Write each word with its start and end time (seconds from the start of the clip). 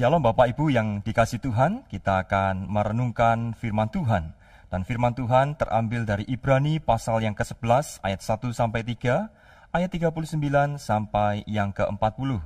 Shalom 0.00 0.24
Bapak 0.24 0.56
Ibu 0.56 0.72
yang 0.72 1.04
dikasih 1.04 1.44
Tuhan, 1.44 1.84
kita 1.84 2.24
akan 2.24 2.72
merenungkan 2.72 3.52
firman 3.52 3.92
Tuhan. 3.92 4.32
Dan 4.72 4.80
firman 4.88 5.12
Tuhan 5.12 5.60
terambil 5.60 6.08
dari 6.08 6.24
Ibrani 6.24 6.80
pasal 6.80 7.20
yang 7.20 7.36
ke-11 7.36 8.00
ayat 8.00 8.24
1 8.24 8.48
sampai 8.48 8.80
3, 8.80 9.28
ayat 9.76 9.90
39 9.92 10.80
sampai 10.80 11.44
yang 11.44 11.76
ke-40. 11.76 12.40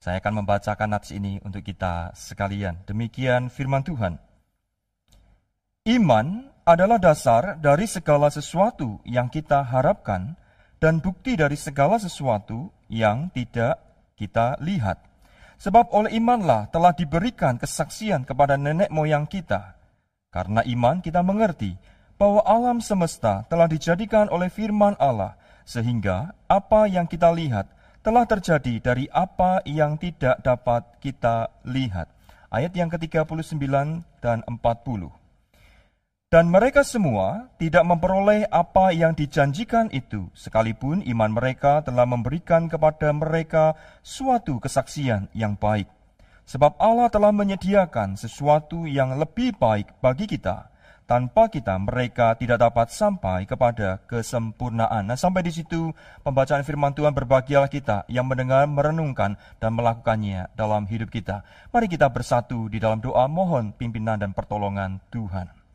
Saya 0.00 0.24
akan 0.24 0.40
membacakan 0.40 0.88
nats 0.88 1.12
ini 1.12 1.36
untuk 1.44 1.68
kita 1.68 2.16
sekalian. 2.16 2.80
Demikian 2.88 3.52
firman 3.52 3.84
Tuhan. 3.84 4.16
Iman 5.84 6.48
adalah 6.64 6.96
dasar 6.96 7.60
dari 7.60 7.84
segala 7.84 8.32
sesuatu 8.32 9.04
yang 9.04 9.28
kita 9.28 9.68
harapkan 9.68 10.32
dan 10.80 11.04
bukti 11.04 11.36
dari 11.36 11.60
segala 11.60 12.00
sesuatu 12.00 12.72
yang 12.88 13.28
tidak 13.36 13.84
kita 14.16 14.56
lihat. 14.64 15.15
Sebab 15.56 15.88
oleh 15.92 16.16
imanlah 16.16 16.68
telah 16.68 16.92
diberikan 16.92 17.56
kesaksian 17.56 18.28
kepada 18.28 18.60
nenek 18.60 18.92
moyang 18.92 19.24
kita. 19.24 19.76
Karena 20.28 20.60
iman 20.64 21.00
kita 21.00 21.24
mengerti 21.24 21.72
bahwa 22.20 22.44
alam 22.44 22.80
semesta 22.84 23.44
telah 23.48 23.64
dijadikan 23.64 24.28
oleh 24.28 24.52
firman 24.52 24.96
Allah, 25.00 25.36
sehingga 25.64 26.36
apa 26.48 26.88
yang 26.88 27.08
kita 27.08 27.32
lihat 27.32 27.68
telah 28.04 28.28
terjadi 28.28 28.78
dari 28.78 29.10
apa 29.10 29.64
yang 29.66 29.98
tidak 29.98 30.38
dapat 30.44 30.86
kita 31.02 31.50
lihat. 31.66 32.06
Ayat 32.52 32.72
yang 32.76 32.86
ke-39 32.86 33.58
dan 34.22 34.46
40. 34.46 35.25
Dan 36.26 36.50
mereka 36.50 36.82
semua 36.82 37.54
tidak 37.54 37.86
memperoleh 37.86 38.50
apa 38.50 38.90
yang 38.90 39.14
dijanjikan 39.14 39.86
itu, 39.94 40.26
sekalipun 40.34 40.98
iman 41.06 41.30
mereka 41.30 41.86
telah 41.86 42.02
memberikan 42.02 42.66
kepada 42.66 43.14
mereka 43.14 43.78
suatu 44.02 44.58
kesaksian 44.58 45.30
yang 45.38 45.54
baik. 45.54 45.86
Sebab 46.50 46.82
Allah 46.82 47.14
telah 47.14 47.30
menyediakan 47.30 48.18
sesuatu 48.18 48.90
yang 48.90 49.14
lebih 49.14 49.54
baik 49.54 50.02
bagi 50.02 50.26
kita. 50.26 50.66
Tanpa 51.06 51.46
kita, 51.46 51.78
mereka 51.78 52.34
tidak 52.34 52.58
dapat 52.58 52.90
sampai 52.90 53.46
kepada 53.46 54.02
kesempurnaan. 54.10 55.06
Nah, 55.06 55.14
sampai 55.14 55.46
di 55.46 55.54
situ 55.54 55.94
pembacaan 56.26 56.66
firman 56.66 56.90
Tuhan 56.90 57.14
berbahagialah 57.14 57.70
kita 57.70 58.02
yang 58.10 58.26
mendengar, 58.26 58.66
merenungkan, 58.66 59.38
dan 59.62 59.78
melakukannya 59.78 60.50
dalam 60.58 60.90
hidup 60.90 61.06
kita. 61.06 61.46
Mari 61.70 61.86
kita 61.86 62.10
bersatu 62.10 62.66
di 62.66 62.82
dalam 62.82 62.98
doa 62.98 63.30
mohon 63.30 63.70
pimpinan 63.78 64.18
dan 64.18 64.34
pertolongan 64.34 64.98
Tuhan. 65.14 65.65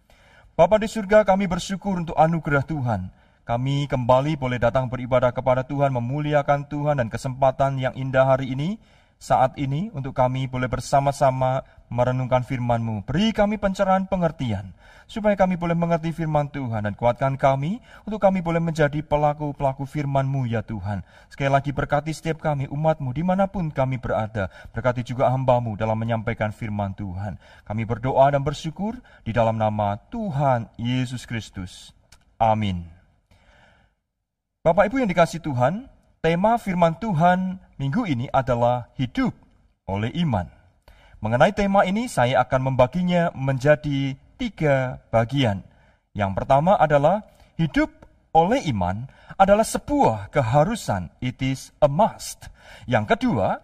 Bapa 0.61 0.77
di 0.77 0.85
surga, 0.85 1.25
kami 1.25 1.49
bersyukur 1.49 1.97
untuk 1.97 2.13
anugerah 2.13 2.61
Tuhan. 2.61 3.09
Kami 3.49 3.89
kembali 3.89 4.37
boleh 4.37 4.61
datang 4.61 4.85
beribadah 4.85 5.33
kepada 5.33 5.65
Tuhan, 5.65 5.89
memuliakan 5.89 6.69
Tuhan 6.69 7.01
dan 7.01 7.09
kesempatan 7.09 7.81
yang 7.81 7.97
indah 7.97 8.29
hari 8.29 8.53
ini, 8.53 8.77
saat 9.21 9.53
ini 9.61 9.93
untuk 9.93 10.17
kami 10.17 10.49
boleh 10.49 10.65
bersama-sama 10.65 11.61
merenungkan 11.93 12.41
firman-Mu. 12.41 13.05
Beri 13.05 13.29
kami 13.29 13.61
pencerahan 13.61 14.09
pengertian, 14.09 14.73
supaya 15.05 15.37
kami 15.37 15.61
boleh 15.61 15.77
mengerti 15.77 16.09
firman 16.09 16.49
Tuhan 16.49 16.89
dan 16.89 16.97
kuatkan 16.97 17.37
kami 17.37 17.77
untuk 18.09 18.17
kami 18.17 18.41
boleh 18.41 18.57
menjadi 18.57 19.05
pelaku-pelaku 19.05 19.85
firman-Mu 19.85 20.49
ya 20.49 20.65
Tuhan. 20.65 21.05
Sekali 21.29 21.53
lagi 21.53 21.69
berkati 21.69 22.09
setiap 22.09 22.41
kami, 22.41 22.65
umat-Mu, 22.73 23.13
di 23.13 23.21
mana 23.21 23.45
pun 23.45 23.69
kami 23.69 24.01
berada. 24.01 24.49
Berkati 24.73 25.05
juga 25.05 25.29
hamba-Mu 25.29 25.77
dalam 25.77 26.01
menyampaikan 26.01 26.49
firman 26.49 26.97
Tuhan. 26.97 27.37
Kami 27.61 27.85
berdoa 27.85 28.33
dan 28.33 28.41
bersyukur 28.41 28.97
di 29.21 29.29
dalam 29.35 29.61
nama 29.61 30.01
Tuhan 30.09 30.65
Yesus 30.81 31.29
Kristus. 31.29 31.93
Amin. 32.41 32.89
Bapak 34.65 34.89
Ibu 34.89 35.03
yang 35.03 35.11
dikasih 35.11 35.45
Tuhan, 35.45 35.90
tema 36.21 36.61
firman 36.61 36.93
Tuhan 37.01 37.57
minggu 37.81 38.05
ini 38.05 38.29
adalah 38.29 38.93
hidup 38.93 39.33
oleh 39.89 40.13
iman. 40.21 40.45
Mengenai 41.17 41.49
tema 41.49 41.81
ini, 41.81 42.05
saya 42.05 42.45
akan 42.45 42.73
membaginya 42.73 43.33
menjadi 43.33 44.13
tiga 44.37 45.01
bagian. 45.09 45.65
Yang 46.13 46.31
pertama 46.37 46.77
adalah 46.77 47.25
hidup 47.57 47.89
oleh 48.37 48.69
iman 48.69 49.09
adalah 49.35 49.65
sebuah 49.65 50.29
keharusan, 50.29 51.09
it 51.25 51.41
is 51.41 51.73
a 51.81 51.89
must. 51.89 52.53
Yang 52.85 53.17
kedua, 53.17 53.57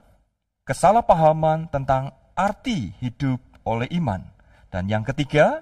kesalahpahaman 0.66 1.70
tentang 1.70 2.10
arti 2.34 2.94
hidup 2.98 3.38
oleh 3.70 3.86
iman. 4.02 4.26
Dan 4.74 4.90
yang 4.90 5.06
ketiga, 5.06 5.62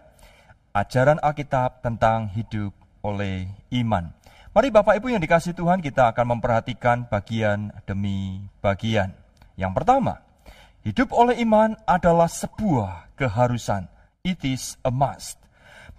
ajaran 0.72 1.20
Alkitab 1.20 1.84
tentang 1.84 2.32
hidup 2.32 2.72
oleh 3.04 3.52
iman. 3.84 4.16
Mari 4.56 4.72
Bapak 4.72 5.04
Ibu 5.04 5.12
yang 5.12 5.20
dikasih 5.20 5.52
Tuhan 5.52 5.84
kita 5.84 6.16
akan 6.16 6.40
memperhatikan 6.40 7.12
bagian 7.12 7.76
demi 7.84 8.40
bagian. 8.64 9.12
Yang 9.60 9.76
pertama, 9.76 10.24
hidup 10.80 11.12
oleh 11.12 11.44
iman 11.44 11.76
adalah 11.84 12.32
sebuah 12.32 13.12
keharusan. 13.20 13.92
It 14.24 14.48
is 14.48 14.80
a 14.88 14.96
must. 14.96 15.36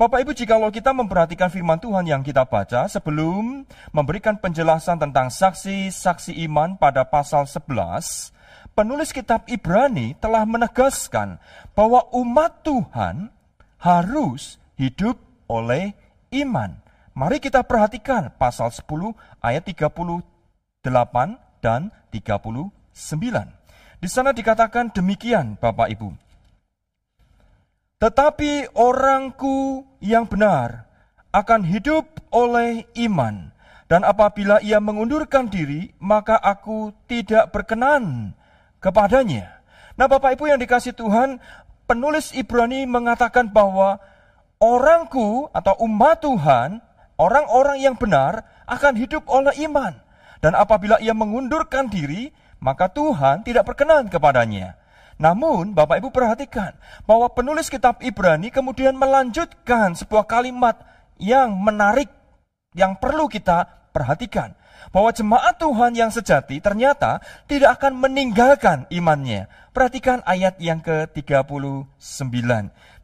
Bapak 0.00 0.24
Ibu, 0.24 0.32
jikalau 0.32 0.72
kita 0.72 0.96
memperhatikan 0.96 1.52
firman 1.52 1.76
Tuhan 1.76 2.08
yang 2.08 2.24
kita 2.24 2.48
baca 2.48 2.88
sebelum 2.88 3.68
memberikan 3.92 4.40
penjelasan 4.40 4.96
tentang 5.04 5.28
saksi-saksi 5.28 6.40
iman 6.48 6.80
pada 6.80 7.04
pasal 7.04 7.44
11, 7.44 8.32
penulis 8.72 9.12
kitab 9.12 9.44
Ibrani 9.52 10.16
telah 10.16 10.48
menegaskan 10.48 11.36
bahwa 11.76 12.08
umat 12.08 12.64
Tuhan 12.64 13.28
harus 13.84 14.56
hidup 14.80 15.20
oleh 15.44 15.92
iman. 16.32 16.85
Mari 17.16 17.40
kita 17.40 17.64
perhatikan 17.64 18.28
pasal 18.36 18.68
10 18.68 18.84
ayat 19.40 19.64
38 19.64 20.20
dan 21.64 21.88
39. 22.12 22.68
Di 23.96 24.08
sana 24.12 24.36
dikatakan 24.36 24.92
demikian 24.92 25.56
Bapak 25.56 25.88
Ibu. 25.96 26.12
Tetapi 27.96 28.76
orangku 28.76 29.88
yang 30.04 30.28
benar 30.28 30.84
akan 31.32 31.64
hidup 31.64 32.04
oleh 32.28 32.84
iman. 33.08 33.48
Dan 33.88 34.04
apabila 34.04 34.60
ia 34.60 34.76
mengundurkan 34.76 35.48
diri, 35.48 35.96
maka 35.96 36.36
aku 36.36 36.92
tidak 37.08 37.48
berkenan 37.48 38.36
kepadanya. 38.76 39.64
Nah 39.96 40.04
Bapak 40.04 40.36
Ibu 40.36 40.52
yang 40.52 40.60
dikasih 40.60 40.92
Tuhan, 40.92 41.40
penulis 41.88 42.36
Ibrani 42.36 42.84
mengatakan 42.84 43.48
bahwa 43.48 44.04
orangku 44.60 45.48
atau 45.56 45.80
umat 45.80 46.20
Tuhan 46.20 46.84
Orang-orang 47.16 47.80
yang 47.80 47.96
benar 47.96 48.44
akan 48.68 48.94
hidup 49.00 49.24
oleh 49.28 49.56
iman. 49.64 49.96
Dan 50.44 50.52
apabila 50.52 51.00
ia 51.00 51.16
mengundurkan 51.16 51.88
diri, 51.88 52.28
maka 52.60 52.92
Tuhan 52.92 53.40
tidak 53.40 53.64
berkenan 53.72 54.12
kepadanya. 54.12 54.76
Namun, 55.16 55.72
Bapak 55.72 56.04
Ibu 56.04 56.12
perhatikan 56.12 56.76
bahwa 57.08 57.32
penulis 57.32 57.72
kitab 57.72 58.04
Ibrani 58.04 58.52
kemudian 58.52 58.92
melanjutkan 58.92 59.96
sebuah 59.96 60.28
kalimat 60.28 60.76
yang 61.16 61.56
menarik, 61.56 62.12
yang 62.76 63.00
perlu 63.00 63.24
kita 63.24 63.64
perhatikan. 63.96 64.52
Bahwa 64.90 65.10
jemaat 65.12 65.60
Tuhan 65.60 65.92
yang 65.92 66.10
sejati 66.10 66.62
ternyata 66.62 67.20
tidak 67.46 67.80
akan 67.80 67.98
meninggalkan 68.00 68.88
imannya. 68.88 69.48
Perhatikan 69.76 70.24
ayat 70.24 70.56
yang 70.56 70.80
ke-39. 70.80 72.48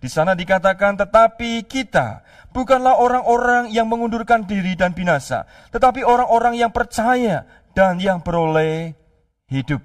Di 0.02 0.08
sana 0.10 0.34
dikatakan, 0.34 0.98
tetapi 0.98 1.62
kita 1.68 2.26
bukanlah 2.50 2.98
orang-orang 2.98 3.70
yang 3.70 3.86
mengundurkan 3.86 4.42
diri 4.42 4.74
dan 4.74 4.96
binasa, 4.96 5.46
tetapi 5.70 6.02
orang-orang 6.02 6.58
yang 6.58 6.74
percaya 6.74 7.46
dan 7.76 8.02
yang 8.02 8.18
beroleh 8.18 8.98
hidup. 9.52 9.84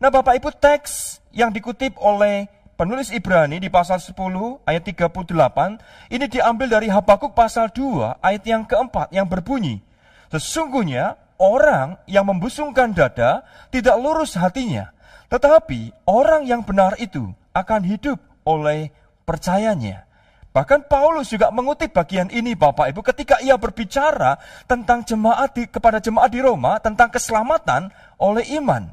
Nah 0.00 0.08
Bapak 0.08 0.40
Ibu 0.40 0.50
teks 0.58 1.20
yang 1.30 1.52
dikutip 1.52 1.94
oleh 2.00 2.48
penulis 2.74 3.14
Ibrani 3.14 3.62
di 3.62 3.70
pasal 3.70 4.02
10 4.02 4.16
ayat 4.66 4.82
38, 4.82 5.20
ini 6.10 6.26
diambil 6.26 6.66
dari 6.66 6.88
Habakuk 6.90 7.36
pasal 7.36 7.70
2 7.70 8.18
ayat 8.18 8.42
yang 8.42 8.66
keempat 8.66 9.14
yang 9.14 9.28
berbunyi, 9.28 9.83
Sesungguhnya 10.34 11.14
orang 11.38 12.02
yang 12.10 12.26
membusungkan 12.26 12.90
dada 12.90 13.46
tidak 13.70 13.94
lurus 14.02 14.34
hatinya, 14.34 14.90
tetapi 15.30 15.94
orang 16.10 16.42
yang 16.42 16.66
benar 16.66 16.98
itu 16.98 17.30
akan 17.54 17.86
hidup 17.86 18.18
oleh 18.42 18.90
percayanya. 19.22 20.10
Bahkan 20.50 20.90
Paulus 20.90 21.30
juga 21.30 21.54
mengutip 21.54 21.94
bagian 21.94 22.30
ini 22.34 22.58
Bapak 22.58 22.90
Ibu 22.90 23.02
ketika 23.14 23.38
ia 23.42 23.54
berbicara 23.54 24.38
tentang 24.66 25.06
jemaat 25.06 25.54
di, 25.54 25.70
kepada 25.70 25.98
jemaat 26.02 26.30
di 26.30 26.42
Roma 26.42 26.82
tentang 26.82 27.10
keselamatan 27.14 27.94
oleh 28.18 28.42
iman. 28.58 28.90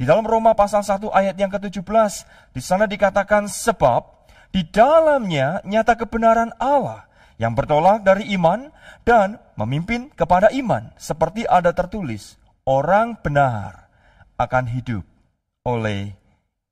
Di 0.00 0.08
dalam 0.08 0.24
Roma 0.24 0.56
pasal 0.56 0.80
1 0.80 1.12
ayat 1.12 1.36
yang 1.36 1.52
ke-17 1.52 2.12
di 2.56 2.60
sana 2.64 2.88
dikatakan 2.88 3.52
sebab 3.52 4.28
di 4.48 4.64
dalamnya 4.64 5.60
nyata 5.64 5.92
kebenaran 5.92 6.56
Allah 6.56 7.04
yang 7.40 7.56
bertolak 7.56 8.04
dari 8.04 8.36
iman 8.36 8.68
dan 9.00 9.40
memimpin 9.56 10.12
kepada 10.12 10.52
iman 10.52 10.92
seperti 11.00 11.48
ada 11.48 11.72
tertulis 11.72 12.36
orang 12.68 13.16
benar 13.16 13.88
akan 14.36 14.68
hidup 14.68 15.02
oleh 15.64 16.12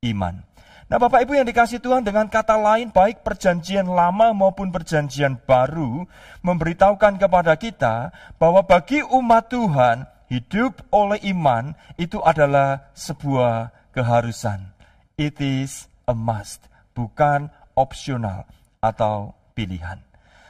iman. 0.05 0.45
Nah 0.89 0.97
Bapak 0.97 1.21
Ibu 1.25 1.37
yang 1.37 1.45
dikasih 1.45 1.81
Tuhan 1.81 2.01
dengan 2.01 2.25
kata 2.25 2.57
lain 2.57 2.89
baik 2.89 3.21
perjanjian 3.21 3.85
lama 3.85 4.33
maupun 4.33 4.73
perjanjian 4.73 5.37
baru 5.37 6.05
memberitahukan 6.41 7.21
kepada 7.21 7.53
kita 7.57 8.09
bahwa 8.41 8.65
bagi 8.65 9.05
umat 9.05 9.53
Tuhan 9.53 10.09
hidup 10.33 10.81
oleh 10.89 11.21
iman 11.29 11.77
itu 11.97 12.17
adalah 12.21 12.89
sebuah 12.97 13.69
keharusan. 13.93 14.73
It 15.13 15.37
is 15.37 15.85
a 16.09 16.17
must, 16.17 16.65
bukan 16.97 17.53
opsional 17.77 18.49
atau 18.81 19.37
pilihan. 19.53 20.08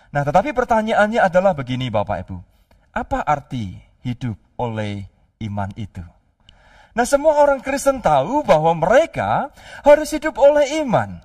Nah, 0.10 0.26
tetapi 0.26 0.58
pertanyaannya 0.58 1.22
adalah 1.22 1.54
begini 1.54 1.94
Bapak 1.94 2.26
Ibu. 2.26 2.38
Apa 2.98 3.22
arti 3.22 3.78
hidup 4.02 4.38
oleh 4.58 5.06
iman 5.46 5.70
itu? 5.78 6.02
Nah, 6.98 7.06
semua 7.06 7.38
orang 7.38 7.62
Kristen 7.62 8.02
tahu 8.02 8.42
bahwa 8.42 8.74
mereka 8.74 9.54
harus 9.86 10.10
hidup 10.10 10.42
oleh 10.42 10.82
iman. 10.82 11.22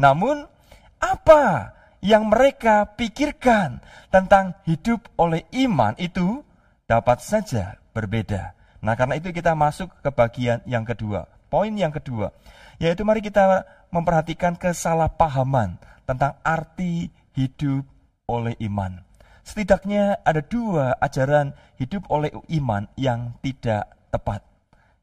Namun, 0.00 0.48
apa 0.96 1.76
yang 2.00 2.32
mereka 2.32 2.88
pikirkan 2.96 3.84
tentang 4.08 4.56
hidup 4.64 5.12
oleh 5.20 5.44
iman 5.68 5.92
itu 6.00 6.40
dapat 6.88 7.20
saja 7.20 7.76
berbeda. 7.92 8.56
Nah, 8.80 8.96
karena 8.96 9.20
itu 9.20 9.28
kita 9.30 9.52
masuk 9.52 9.92
ke 10.00 10.08
bagian 10.08 10.64
yang 10.64 10.88
kedua. 10.88 11.28
Poin 11.52 11.70
yang 11.76 11.92
kedua, 11.92 12.32
yaitu 12.80 13.04
mari 13.04 13.20
kita 13.20 13.68
memperhatikan 13.92 14.56
kesalahpahaman 14.56 15.76
tentang 16.08 16.40
arti 16.40 17.12
hidup 17.36 17.84
oleh 18.32 18.56
iman. 18.64 19.04
Setidaknya 19.44 20.24
ada 20.24 20.40
dua 20.40 20.96
ajaran 20.96 21.52
hidup 21.76 22.08
oleh 22.08 22.32
iman 22.56 22.88
yang 22.96 23.36
tidak 23.44 23.92
tepat. 24.08 24.40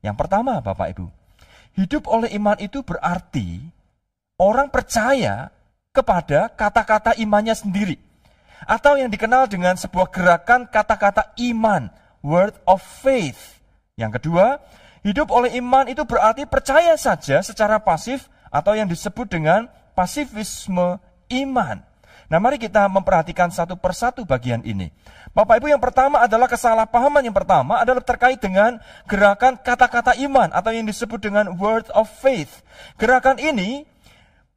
Yang 0.02 0.16
pertama, 0.16 0.64
Bapak 0.64 0.98
Ibu, 0.98 1.06
hidup 1.78 2.10
oleh 2.10 2.34
iman 2.40 2.58
itu 2.58 2.82
berarti 2.82 3.62
orang 4.40 4.72
percaya 4.72 5.52
kepada 5.94 6.50
kata-kata 6.50 7.14
imannya 7.20 7.54
sendiri. 7.54 8.00
Atau 8.64 9.00
yang 9.00 9.12
dikenal 9.12 9.48
dengan 9.48 9.76
sebuah 9.76 10.12
gerakan 10.12 10.68
kata-kata 10.68 11.36
iman, 11.52 11.92
word 12.24 12.56
of 12.68 12.80
faith. 12.80 13.60
Yang 14.00 14.20
kedua, 14.20 14.60
hidup 15.04 15.32
oleh 15.32 15.60
iman 15.60 15.88
itu 15.92 16.04
berarti 16.08 16.48
percaya 16.48 16.96
saja 16.96 17.44
secara 17.44 17.80
pasif 17.80 18.32
atau 18.48 18.76
yang 18.76 18.88
disebut 18.88 19.28
dengan 19.28 19.68
pasifisme 19.96 21.00
iman. 21.28 21.89
Nah 22.28 22.38
mari 22.44 22.60
kita 22.60 22.92
memperhatikan 22.92 23.48
satu 23.48 23.80
persatu 23.80 24.28
bagian 24.28 24.60
ini. 24.68 24.92
Bapak 25.32 25.64
Ibu 25.64 25.72
yang 25.72 25.80
pertama 25.80 26.20
adalah 26.20 26.52
kesalahpahaman 26.52 27.24
yang 27.24 27.38
pertama 27.38 27.80
adalah 27.80 28.04
terkait 28.04 28.42
dengan 28.44 28.82
gerakan 29.08 29.56
kata-kata 29.56 30.20
iman 30.28 30.52
atau 30.52 30.76
yang 30.76 30.84
disebut 30.84 31.24
dengan 31.24 31.56
word 31.56 31.88
of 31.96 32.10
faith. 32.10 32.66
Gerakan 33.00 33.40
ini 33.40 33.88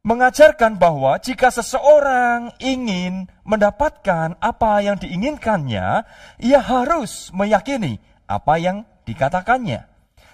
mengajarkan 0.03 0.75
bahwa 0.75 1.15
jika 1.15 1.47
seseorang 1.47 2.51
ingin 2.59 3.31
mendapatkan 3.47 4.35
apa 4.43 4.83
yang 4.83 4.99
diinginkannya, 4.99 6.03
ia 6.43 6.59
harus 6.59 7.31
meyakini 7.31 8.03
apa 8.27 8.59
yang 8.59 8.83
dikatakannya. 9.07 9.87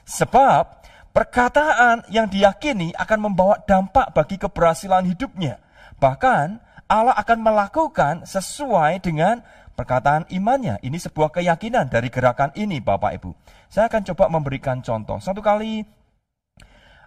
Sebab 0.10 0.82
perkataan 1.14 2.10
yang 2.10 2.25
diyakini 2.25 2.98
akan 2.98 3.30
membawa 3.30 3.62
dampak 3.66 4.10
bagi 4.18 4.42
keberhasilan 4.42 5.06
hidupnya. 5.06 5.62
Bahkan 6.02 6.69
Allah 6.89 7.13
akan 7.13 7.45
melakukan 7.45 8.25
sesuai 8.25 9.06
dengan 9.06 9.45
perkataan 9.77 10.25
imannya. 10.33 10.81
Ini 10.81 10.97
sebuah 10.97 11.30
keyakinan 11.30 11.86
dari 11.86 12.09
gerakan 12.09 12.50
ini 12.57 12.81
Bapak 12.81 13.13
Ibu. 13.21 13.31
Saya 13.69 13.86
akan 13.94 14.01
coba 14.09 14.25
memberikan 14.33 14.81
contoh. 14.81 15.21
Satu 15.21 15.38
kali 15.45 15.86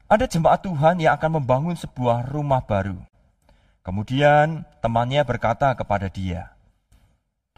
ada 0.06 0.31
jemaat 0.31 0.62
Tuhan 0.62 1.02
yang 1.02 1.19
akan 1.19 1.43
membangun 1.43 1.75
sebuah 1.75 2.31
rumah 2.31 2.62
baru. 2.62 2.94
Kemudian 3.82 4.62
temannya 4.79 5.26
berkata 5.26 5.75
kepada 5.75 6.06
dia, 6.06 6.55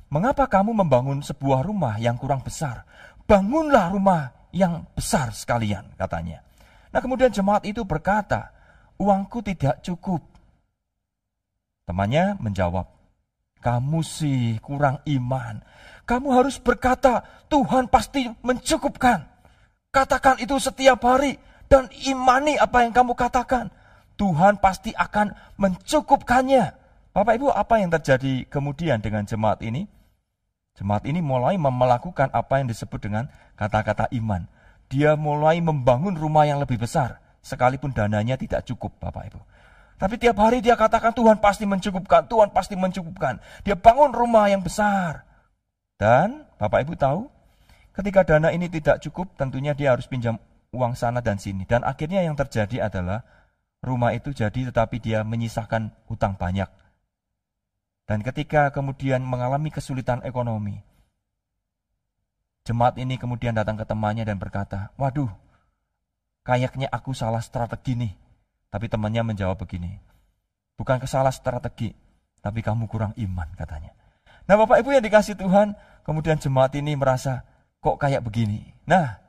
Mengapa 0.08 0.48
kamu 0.48 0.72
membangun 0.72 1.20
sebuah 1.20 1.60
rumah 1.60 2.00
yang 2.00 2.16
kurang 2.16 2.40
besar? 2.40 2.88
Bangunlah 3.28 3.92
rumah 3.92 4.32
yang 4.48 4.88
besar 4.96 5.28
sekalian, 5.36 5.92
katanya. 6.00 6.40
Nah 6.88 7.04
kemudian 7.04 7.28
jemaat 7.28 7.68
itu 7.68 7.84
berkata, 7.84 8.54
uangku 8.96 9.42
tidak 9.42 9.82
cukup 9.82 10.33
Temannya 11.84 12.40
menjawab, 12.40 12.88
kamu 13.60 14.00
sih 14.04 14.56
kurang 14.60 15.00
iman. 15.04 15.60
Kamu 16.04 16.36
harus 16.36 16.60
berkata, 16.60 17.24
Tuhan 17.48 17.88
pasti 17.88 18.28
mencukupkan. 18.44 19.24
Katakan 19.88 20.36
itu 20.40 20.56
setiap 20.60 21.00
hari 21.04 21.40
dan 21.68 21.88
imani 22.04 22.60
apa 22.60 22.84
yang 22.84 22.92
kamu 22.92 23.16
katakan. 23.16 23.72
Tuhan 24.20 24.60
pasti 24.60 24.92
akan 24.92 25.32
mencukupkannya. 25.56 26.76
Bapak 27.14 27.34
Ibu, 27.40 27.48
apa 27.50 27.78
yang 27.80 27.94
terjadi 27.94 28.44
kemudian 28.50 29.00
dengan 29.00 29.24
jemaat 29.24 29.62
ini? 29.62 29.86
Jemaat 30.74 31.06
ini 31.06 31.22
mulai 31.22 31.54
melakukan 31.54 32.34
apa 32.34 32.58
yang 32.58 32.66
disebut 32.66 32.98
dengan 32.98 33.30
kata-kata 33.54 34.10
iman. 34.18 34.50
Dia 34.90 35.14
mulai 35.14 35.62
membangun 35.62 36.18
rumah 36.18 36.44
yang 36.44 36.58
lebih 36.58 36.82
besar, 36.82 37.22
sekalipun 37.40 37.94
dananya 37.94 38.34
tidak 38.34 38.66
cukup, 38.66 38.98
Bapak 38.98 39.30
Ibu. 39.30 39.40
Tapi 40.04 40.20
tiap 40.20 40.36
hari 40.36 40.60
dia 40.60 40.76
katakan 40.76 41.16
Tuhan 41.16 41.40
pasti 41.40 41.64
mencukupkan, 41.64 42.28
Tuhan 42.28 42.52
pasti 42.52 42.76
mencukupkan. 42.76 43.40
Dia 43.64 43.72
bangun 43.72 44.12
rumah 44.12 44.52
yang 44.52 44.60
besar. 44.60 45.24
Dan 45.96 46.44
Bapak 46.60 46.84
Ibu 46.84 46.92
tahu, 46.92 47.32
ketika 47.96 48.20
dana 48.20 48.52
ini 48.52 48.68
tidak 48.68 49.00
cukup, 49.00 49.32
tentunya 49.40 49.72
dia 49.72 49.96
harus 49.96 50.04
pinjam 50.04 50.36
uang 50.76 50.92
sana 50.92 51.24
dan 51.24 51.40
sini. 51.40 51.64
Dan 51.64 51.88
akhirnya 51.88 52.20
yang 52.20 52.36
terjadi 52.36 52.84
adalah 52.84 53.24
rumah 53.80 54.12
itu 54.12 54.28
jadi 54.36 54.68
tetapi 54.68 55.00
dia 55.00 55.24
menyisakan 55.24 55.88
hutang 56.04 56.36
banyak. 56.36 56.68
Dan 58.04 58.20
ketika 58.20 58.76
kemudian 58.76 59.24
mengalami 59.24 59.72
kesulitan 59.72 60.20
ekonomi, 60.20 60.84
jemaat 62.68 63.00
ini 63.00 63.16
kemudian 63.16 63.56
datang 63.56 63.80
ke 63.80 63.88
temannya 63.88 64.28
dan 64.28 64.36
berkata, 64.36 64.92
waduh, 65.00 65.32
kayaknya 66.44 66.92
aku 66.92 67.16
salah 67.16 67.40
strategi 67.40 67.96
nih 67.96 68.23
tapi 68.74 68.90
temannya 68.90 69.22
menjawab 69.22 69.54
begini, 69.54 70.02
bukan 70.74 70.98
kesalah 70.98 71.30
strategi, 71.30 71.94
tapi 72.42 72.58
kamu 72.58 72.90
kurang 72.90 73.14
iman 73.14 73.46
katanya. 73.54 73.94
Nah 74.50 74.58
Bapak 74.58 74.82
Ibu 74.82 74.98
yang 74.98 75.04
dikasih 75.06 75.38
Tuhan, 75.38 75.78
kemudian 76.02 76.42
jemaat 76.42 76.74
ini 76.74 76.98
merasa 76.98 77.46
kok 77.78 78.02
kayak 78.02 78.26
begini. 78.26 78.74
Nah 78.82 79.22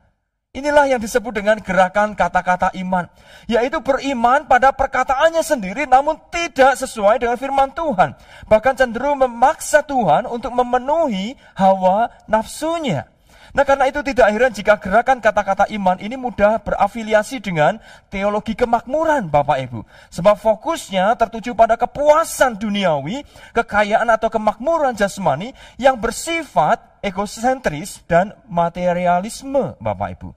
inilah 0.50 0.90
yang 0.90 0.98
disebut 0.98 1.30
dengan 1.30 1.62
gerakan 1.62 2.18
kata-kata 2.18 2.74
iman. 2.74 3.06
Yaitu 3.46 3.86
beriman 3.86 4.50
pada 4.50 4.74
perkataannya 4.74 5.46
sendiri 5.46 5.86
namun 5.86 6.18
tidak 6.34 6.82
sesuai 6.82 7.22
dengan 7.22 7.38
firman 7.38 7.70
Tuhan. 7.70 8.18
Bahkan 8.50 8.74
cenderung 8.82 9.22
memaksa 9.22 9.86
Tuhan 9.86 10.26
untuk 10.26 10.58
memenuhi 10.58 11.38
hawa 11.54 12.10
nafsunya. 12.26 13.15
Nah 13.56 13.64
karena 13.64 13.88
itu 13.88 14.04
tidak 14.04 14.28
heran 14.36 14.52
jika 14.52 14.76
gerakan 14.76 15.24
kata-kata 15.24 15.72
iman 15.72 15.96
ini 16.04 16.20
mudah 16.20 16.60
berafiliasi 16.60 17.40
dengan 17.40 17.80
teologi 18.12 18.52
kemakmuran 18.52 19.32
Bapak 19.32 19.64
Ibu. 19.72 19.88
Sebab 20.12 20.36
fokusnya 20.36 21.16
tertuju 21.16 21.56
pada 21.56 21.80
kepuasan 21.80 22.60
duniawi, 22.60 23.24
kekayaan 23.56 24.12
atau 24.12 24.28
kemakmuran 24.28 24.92
jasmani 24.92 25.56
yang 25.80 25.96
bersifat 25.96 26.84
egosentris 27.00 28.04
dan 28.12 28.36
materialisme 28.52 29.80
Bapak 29.80 30.20
Ibu. 30.20 30.30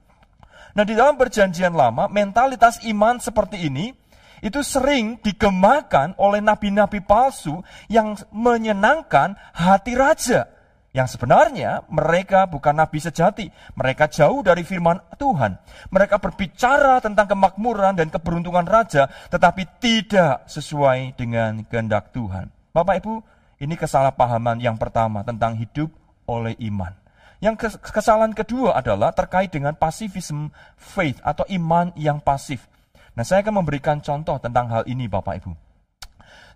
Nah 0.79 0.87
di 0.87 0.95
dalam 0.95 1.19
perjanjian 1.19 1.75
lama, 1.75 2.07
mentalitas 2.07 2.79
iman 2.87 3.19
seperti 3.19 3.67
ini 3.67 3.91
itu 4.39 4.63
sering 4.63 5.19
digemakan 5.19 6.15
oleh 6.15 6.39
nabi-nabi 6.39 7.03
palsu 7.03 7.59
yang 7.91 8.15
menyenangkan 8.31 9.35
hati 9.51 9.99
raja 9.99 10.47
yang 10.89 11.05
sebenarnya 11.05 11.85
mereka 11.93 12.49
bukan 12.49 12.73
nabi 12.73 12.97
sejati. 12.97 13.49
Mereka 13.77 14.09
jauh 14.09 14.41
dari 14.41 14.65
firman 14.65 14.97
Tuhan. 15.21 15.61
Mereka 15.93 16.17
berbicara 16.17 16.97
tentang 16.97 17.29
kemakmuran 17.29 17.93
dan 17.93 18.09
keberuntungan 18.09 18.65
raja, 18.65 19.05
tetapi 19.29 19.77
tidak 19.77 20.49
sesuai 20.49 21.13
dengan 21.13 21.61
kehendak 21.69 22.09
Tuhan. 22.09 22.49
Bapak 22.73 23.05
Ibu, 23.05 23.21
ini 23.61 23.77
kesalahpahaman 23.77 24.57
yang 24.57 24.81
pertama 24.81 25.21
tentang 25.21 25.53
hidup 25.57 25.93
oleh 26.25 26.57
iman. 26.69 26.93
Yang 27.39 27.79
kesalahan 27.79 28.35
kedua 28.35 28.75
adalah 28.75 29.15
terkait 29.15 29.53
dengan 29.53 29.71
pasifism 29.71 30.51
faith 30.75 31.21
atau 31.23 31.47
iman 31.47 31.93
yang 31.95 32.19
pasif. 32.19 32.67
Nah, 33.15 33.23
saya 33.23 33.45
akan 33.45 33.63
memberikan 33.63 34.03
contoh 34.03 34.35
tentang 34.43 34.67
hal 34.67 34.83
ini 34.89 35.07
Bapak 35.07 35.43
Ibu. 35.43 35.51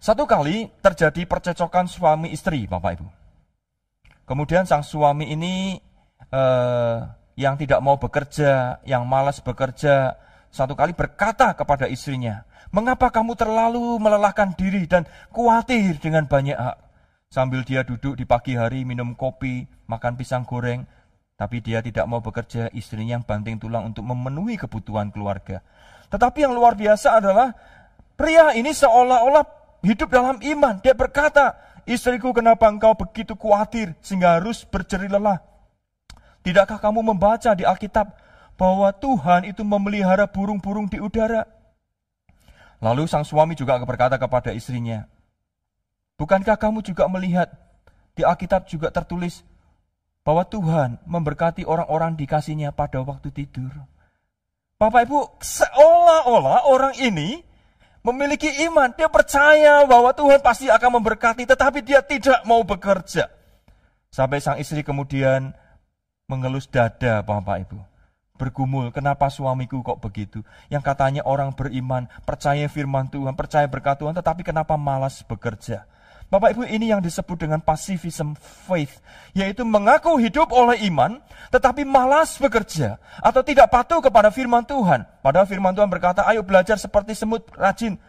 Satu 0.04 0.28
kali 0.28 0.68
terjadi 0.84 1.24
percecokan 1.24 1.88
suami 1.88 2.36
istri 2.36 2.68
Bapak 2.68 3.00
Ibu. 3.00 3.23
Kemudian 4.24 4.64
sang 4.64 4.84
suami 4.84 5.32
ini 5.32 5.76
eh, 6.32 6.98
yang 7.36 7.56
tidak 7.60 7.80
mau 7.84 8.00
bekerja, 8.00 8.80
yang 8.88 9.04
malas 9.04 9.44
bekerja, 9.44 10.16
satu 10.54 10.78
kali 10.78 10.94
berkata 10.94 11.52
kepada 11.58 11.90
istrinya, 11.90 12.46
Mengapa 12.74 13.14
kamu 13.14 13.38
terlalu 13.38 14.02
melelahkan 14.02 14.58
diri 14.58 14.90
dan 14.90 15.06
khawatir 15.30 16.02
dengan 16.02 16.26
banyak 16.26 16.58
hak? 16.58 16.78
Sambil 17.30 17.62
dia 17.62 17.86
duduk 17.86 18.18
di 18.18 18.26
pagi 18.26 18.58
hari 18.58 18.82
minum 18.82 19.14
kopi, 19.14 19.62
makan 19.86 20.18
pisang 20.18 20.42
goreng, 20.42 20.82
tapi 21.38 21.62
dia 21.62 21.86
tidak 21.86 22.10
mau 22.10 22.18
bekerja, 22.18 22.74
istrinya 22.74 23.22
yang 23.22 23.26
banting 23.30 23.62
tulang 23.62 23.94
untuk 23.94 24.02
memenuhi 24.02 24.58
kebutuhan 24.58 25.14
keluarga. 25.14 25.62
Tetapi 26.10 26.50
yang 26.50 26.58
luar 26.58 26.74
biasa 26.74 27.22
adalah 27.22 27.54
pria 28.18 28.58
ini 28.58 28.74
seolah-olah 28.74 29.46
hidup 29.86 30.10
dalam 30.10 30.42
iman. 30.42 30.82
Dia 30.82 30.98
berkata, 30.98 31.54
Istriku, 31.84 32.32
kenapa 32.32 32.72
engkau 32.72 32.96
begitu 32.96 33.36
khawatir 33.36 33.92
sehingga 34.00 34.40
harus 34.40 34.64
berjeri 34.64 35.12
lelah? 35.12 35.44
Tidakkah 36.44 36.80
kamu 36.80 37.04
membaca 37.04 37.52
di 37.56 37.68
Alkitab 37.68 38.16
bahwa 38.56 38.92
Tuhan 38.96 39.52
itu 39.52 39.64
memelihara 39.68 40.24
burung-burung 40.28 40.88
di 40.88 41.00
udara? 41.04 41.44
Lalu 42.84 43.08
sang 43.08 43.24
suami 43.28 43.56
juga 43.56 43.80
berkata 43.84 44.16
kepada 44.20 44.52
istrinya, 44.52 45.08
Bukankah 46.20 46.56
kamu 46.56 46.86
juga 46.86 47.10
melihat 47.12 47.52
di 48.16 48.24
Alkitab 48.24 48.70
juga 48.70 48.94
tertulis 48.94 49.44
bahwa 50.24 50.48
Tuhan 50.48 51.02
memberkati 51.04 51.68
orang-orang 51.68 52.16
dikasihnya 52.16 52.72
pada 52.72 53.04
waktu 53.04 53.28
tidur? 53.34 53.72
Bapak 54.80 55.08
Ibu, 55.08 55.20
seolah-olah 55.40 56.68
orang 56.68 56.96
ini 57.00 57.44
memiliki 58.04 58.52
iman. 58.70 58.92
Dia 58.94 59.08
percaya 59.10 59.88
bahwa 59.88 60.12
Tuhan 60.14 60.44
pasti 60.44 60.68
akan 60.70 61.00
memberkati, 61.02 61.48
tetapi 61.48 61.82
dia 61.82 62.04
tidak 62.04 62.44
mau 62.44 62.62
bekerja. 62.62 63.32
Sampai 64.14 64.44
sang 64.44 64.62
istri 64.62 64.86
kemudian 64.86 65.56
mengelus 66.30 66.70
dada 66.70 67.26
Bapak 67.26 67.66
Ibu 67.66 67.94
bergumul, 68.44 68.90
kenapa 68.90 69.30
suamiku 69.30 69.80
kok 69.86 70.02
begitu? 70.02 70.42
Yang 70.68 70.84
katanya 70.92 71.22
orang 71.24 71.54
beriman, 71.56 72.10
percaya 72.28 72.66
firman 72.68 73.08
Tuhan, 73.08 73.38
percaya 73.38 73.70
berkat 73.70 74.02
Tuhan, 74.02 74.12
tetapi 74.18 74.44
kenapa 74.44 74.76
malas 74.76 75.22
bekerja? 75.24 75.88
Bapak 76.32 76.58
Ibu 76.58 76.66
ini 76.66 76.90
yang 76.90 77.02
disebut 77.04 77.46
dengan 77.46 77.62
pacifism 77.62 78.34
faith, 78.40 79.02
yaitu 79.38 79.62
mengaku 79.62 80.18
hidup 80.18 80.50
oleh 80.50 80.82
iman, 80.90 81.22
tetapi 81.54 81.86
malas 81.86 82.42
bekerja 82.42 82.98
atau 83.22 83.46
tidak 83.46 83.70
patuh 83.70 84.02
kepada 84.02 84.34
firman 84.34 84.66
Tuhan. 84.66 85.06
Padahal 85.22 85.46
firman 85.46 85.78
Tuhan 85.78 85.90
berkata, 85.92 86.26
ayo 86.26 86.42
belajar 86.42 86.82
seperti 86.82 87.14
semut 87.14 87.46
rajin. 87.54 88.02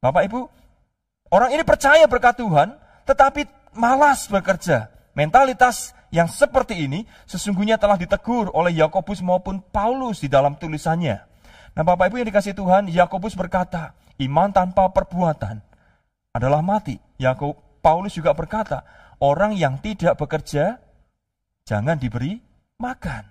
Bapak 0.00 0.24
Ibu, 0.30 0.40
orang 1.28 1.50
ini 1.52 1.62
percaya 1.66 2.08
berkat 2.08 2.40
Tuhan, 2.40 2.72
tetapi 3.04 3.44
malas 3.76 4.30
bekerja. 4.30 4.88
Mentalitas 5.12 5.92
yang 6.08 6.30
seperti 6.30 6.88
ini 6.88 7.04
sesungguhnya 7.28 7.76
telah 7.76 8.00
ditegur 8.00 8.48
oleh 8.56 8.72
Yakobus 8.80 9.20
maupun 9.20 9.60
Paulus 9.60 10.24
di 10.24 10.28
dalam 10.30 10.56
tulisannya. 10.56 11.20
Nah, 11.76 11.84
Bapak 11.84 12.08
Ibu 12.08 12.24
yang 12.24 12.28
dikasih 12.32 12.56
Tuhan, 12.56 12.88
Yakobus 12.88 13.36
berkata, 13.36 13.92
iman 14.18 14.48
tanpa 14.50 14.88
perbuatan 14.88 15.67
adalah 16.38 16.62
mati. 16.62 16.94
Yakub 17.18 17.82
Paulus 17.82 18.14
juga 18.14 18.32
berkata, 18.32 18.86
orang 19.18 19.58
yang 19.58 19.82
tidak 19.82 20.14
bekerja 20.14 20.78
jangan 21.66 21.98
diberi 21.98 22.38
makan. 22.78 23.26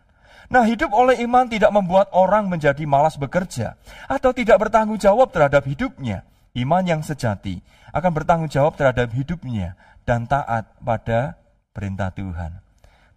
Nah, 0.48 0.64
hidup 0.64 0.96
oleh 0.96 1.20
iman 1.28 1.48
tidak 1.48 1.72
membuat 1.76 2.08
orang 2.16 2.48
menjadi 2.48 2.84
malas 2.88 3.20
bekerja 3.20 3.76
atau 4.08 4.32
tidak 4.32 4.68
bertanggung 4.68 5.00
jawab 5.00 5.32
terhadap 5.32 5.68
hidupnya. 5.68 6.24
Iman 6.56 6.88
yang 6.88 7.02
sejati 7.04 7.60
akan 7.92 8.12
bertanggung 8.16 8.50
jawab 8.50 8.80
terhadap 8.80 9.12
hidupnya 9.12 9.76
dan 10.08 10.26
taat 10.26 10.72
pada 10.80 11.36
perintah 11.76 12.10
Tuhan. 12.10 12.64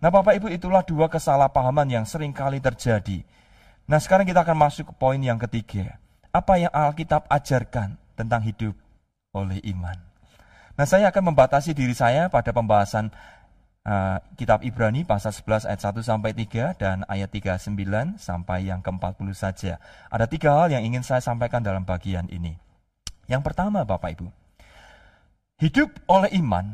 Nah 0.00 0.10
Bapak 0.12 0.36
Ibu 0.36 0.52
itulah 0.52 0.84
dua 0.84 1.08
kesalahpahaman 1.08 1.88
yang 1.88 2.04
sering 2.04 2.36
kali 2.36 2.60
terjadi. 2.60 3.24
Nah 3.88 3.96
sekarang 3.96 4.28
kita 4.28 4.44
akan 4.44 4.56
masuk 4.60 4.92
ke 4.92 4.94
poin 4.98 5.16
yang 5.16 5.40
ketiga. 5.40 5.96
Apa 6.34 6.60
yang 6.60 6.72
Alkitab 6.74 7.30
ajarkan 7.32 7.96
tentang 8.12 8.44
hidup 8.44 8.76
oleh 9.34 9.62
iman. 9.74 9.96
Nah 10.74 10.86
saya 10.86 11.12
akan 11.12 11.34
membatasi 11.34 11.76
diri 11.76 11.92
saya 11.92 12.32
pada 12.32 12.50
pembahasan 12.50 13.12
uh, 13.84 14.18
kitab 14.34 14.64
Ibrani 14.64 15.04
pasal 15.04 15.34
11 15.34 15.68
ayat 15.68 15.80
1 15.80 16.00
sampai 16.00 16.30
3 16.32 16.80
dan 16.80 16.96
ayat 17.06 17.30
39 17.30 17.76
sampai 18.16 18.58
yang 18.66 18.80
ke-40 18.80 19.28
saja. 19.36 19.76
Ada 20.08 20.26
tiga 20.26 20.56
hal 20.56 20.72
yang 20.72 20.82
ingin 20.84 21.04
saya 21.04 21.22
sampaikan 21.22 21.60
dalam 21.60 21.84
bagian 21.84 22.26
ini. 22.32 22.56
Yang 23.30 23.42
pertama 23.52 23.86
Bapak 23.86 24.18
Ibu, 24.18 24.26
hidup 25.62 25.90
oleh 26.10 26.34
iman 26.42 26.66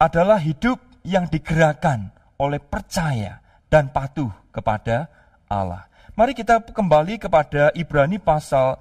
adalah 0.00 0.42
hidup 0.42 0.82
yang 1.06 1.30
digerakkan 1.30 2.10
oleh 2.40 2.58
percaya 2.58 3.38
dan 3.70 3.94
patuh 3.94 4.32
kepada 4.50 5.06
Allah. 5.46 5.86
Mari 6.14 6.34
kita 6.34 6.62
kembali 6.62 7.18
kepada 7.18 7.74
Ibrani 7.74 8.18
pasal 8.18 8.78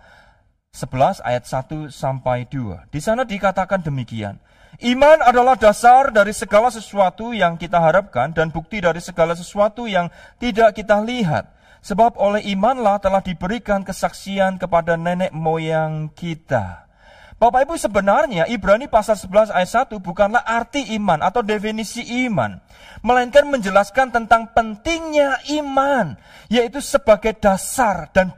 11 0.73 1.21
ayat 1.21 1.45
1 1.45 1.93
sampai 1.93 2.49
2. 2.49 2.89
Di 2.89 2.97
sana 2.97 3.21
dikatakan 3.29 3.85
demikian. 3.85 4.41
Iman 4.81 5.21
adalah 5.21 5.53
dasar 5.53 6.09
dari 6.09 6.33
segala 6.33 6.73
sesuatu 6.73 7.29
yang 7.29 7.61
kita 7.61 7.77
harapkan 7.77 8.33
dan 8.33 8.49
bukti 8.49 8.81
dari 8.81 8.97
segala 8.97 9.37
sesuatu 9.37 9.85
yang 9.85 10.09
tidak 10.41 10.73
kita 10.73 10.97
lihat. 11.05 11.45
Sebab 11.85 12.17
oleh 12.17 12.41
imanlah 12.49 12.97
telah 12.97 13.21
diberikan 13.21 13.85
kesaksian 13.85 14.57
kepada 14.57 14.97
nenek 14.97 15.29
moyang 15.29 16.09
kita. 16.09 16.89
Bapak 17.37 17.69
Ibu 17.69 17.77
sebenarnya 17.77 18.49
Ibrani 18.49 18.89
pasal 18.89 19.13
11 19.13 19.53
ayat 19.53 19.93
1 19.93 20.01
bukanlah 20.01 20.41
arti 20.41 20.89
iman 20.97 21.21
atau 21.21 21.45
definisi 21.45 22.01
iman. 22.25 22.57
Melainkan 23.05 23.45
menjelaskan 23.45 24.09
tentang 24.09 24.49
pentingnya 24.57 25.37
iman. 25.61 26.17
Yaitu 26.49 26.81
sebagai 26.81 27.37
dasar 27.37 28.09
dan 28.09 28.33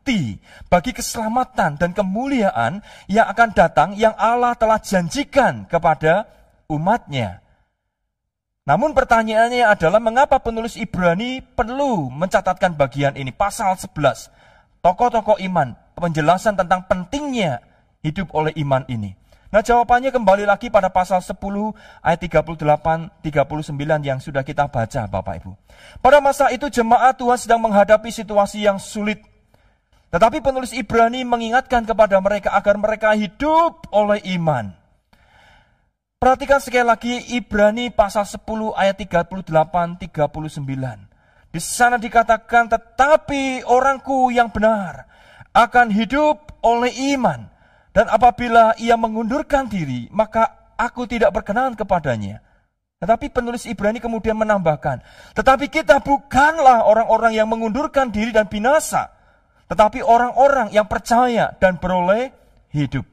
bukti 0.00 0.40
bagi 0.72 0.96
keselamatan 0.96 1.76
dan 1.76 1.92
kemuliaan 1.92 2.80
yang 3.04 3.28
akan 3.28 3.52
datang 3.52 3.92
yang 4.00 4.16
Allah 4.16 4.56
telah 4.56 4.80
janjikan 4.80 5.68
kepada 5.68 6.24
umatnya. 6.72 7.44
Namun 8.64 8.96
pertanyaannya 8.96 9.68
adalah 9.68 10.00
mengapa 10.00 10.40
penulis 10.40 10.80
Ibrani 10.80 11.44
perlu 11.44 12.08
mencatatkan 12.08 12.80
bagian 12.80 13.12
ini 13.12 13.28
pasal 13.28 13.76
11 13.76 14.32
tokoh-tokoh 14.80 15.36
iman 15.52 15.76
penjelasan 16.00 16.56
tentang 16.56 16.88
pentingnya 16.88 17.60
hidup 18.00 18.32
oleh 18.32 18.56
iman 18.64 18.88
ini? 18.88 19.12
Nah 19.52 19.60
jawabannya 19.60 20.14
kembali 20.14 20.48
lagi 20.48 20.72
pada 20.72 20.88
pasal 20.88 21.20
10 21.20 21.36
ayat 22.00 22.20
38 22.24 23.20
39 23.20 24.08
yang 24.08 24.16
sudah 24.22 24.46
kita 24.46 24.64
baca 24.70 25.10
Bapak 25.10 25.44
Ibu. 25.44 25.52
Pada 26.00 26.24
masa 26.24 26.48
itu 26.54 26.70
jemaat 26.72 27.18
Tuhan 27.20 27.36
sedang 27.36 27.60
menghadapi 27.60 28.08
situasi 28.08 28.64
yang 28.64 28.80
sulit. 28.80 29.28
Tetapi 30.10 30.42
penulis 30.42 30.74
Ibrani 30.74 31.22
mengingatkan 31.22 31.86
kepada 31.86 32.18
mereka 32.18 32.50
agar 32.58 32.74
mereka 32.74 33.14
hidup 33.14 33.86
oleh 33.94 34.18
iman. 34.34 34.74
Perhatikan 36.20 36.60
sekali 36.60 36.84
lagi 36.84 37.14
Ibrani 37.38 37.88
pasal 37.94 38.26
10 38.26 38.44
ayat 38.74 38.98
38 38.98 39.46
39. 40.02 41.10
Di 41.50 41.60
sana 41.62 41.96
dikatakan 41.96 42.68
tetapi 42.68 43.64
orangku 43.64 44.28
yang 44.34 44.50
benar 44.50 45.06
akan 45.54 45.88
hidup 45.94 46.58
oleh 46.66 46.90
iman. 47.14 47.46
Dan 47.90 48.06
apabila 48.06 48.78
ia 48.78 48.94
mengundurkan 48.94 49.66
diri, 49.66 50.06
maka 50.14 50.74
aku 50.78 51.10
tidak 51.10 51.34
berkenan 51.34 51.74
kepadanya. 51.74 52.38
Tetapi 53.00 53.32
penulis 53.32 53.64
Ibrani 53.64 53.96
kemudian 53.96 54.36
menambahkan, 54.36 55.00
tetapi 55.32 55.72
kita 55.72 56.04
bukanlah 56.04 56.84
orang-orang 56.84 57.32
yang 57.32 57.48
mengundurkan 57.48 58.12
diri 58.12 58.28
dan 58.28 58.44
binasa, 58.44 59.08
tetapi 59.70 60.02
orang-orang 60.02 60.74
yang 60.74 60.90
percaya 60.90 61.54
dan 61.62 61.78
beroleh 61.78 62.34
hidup. 62.74 63.06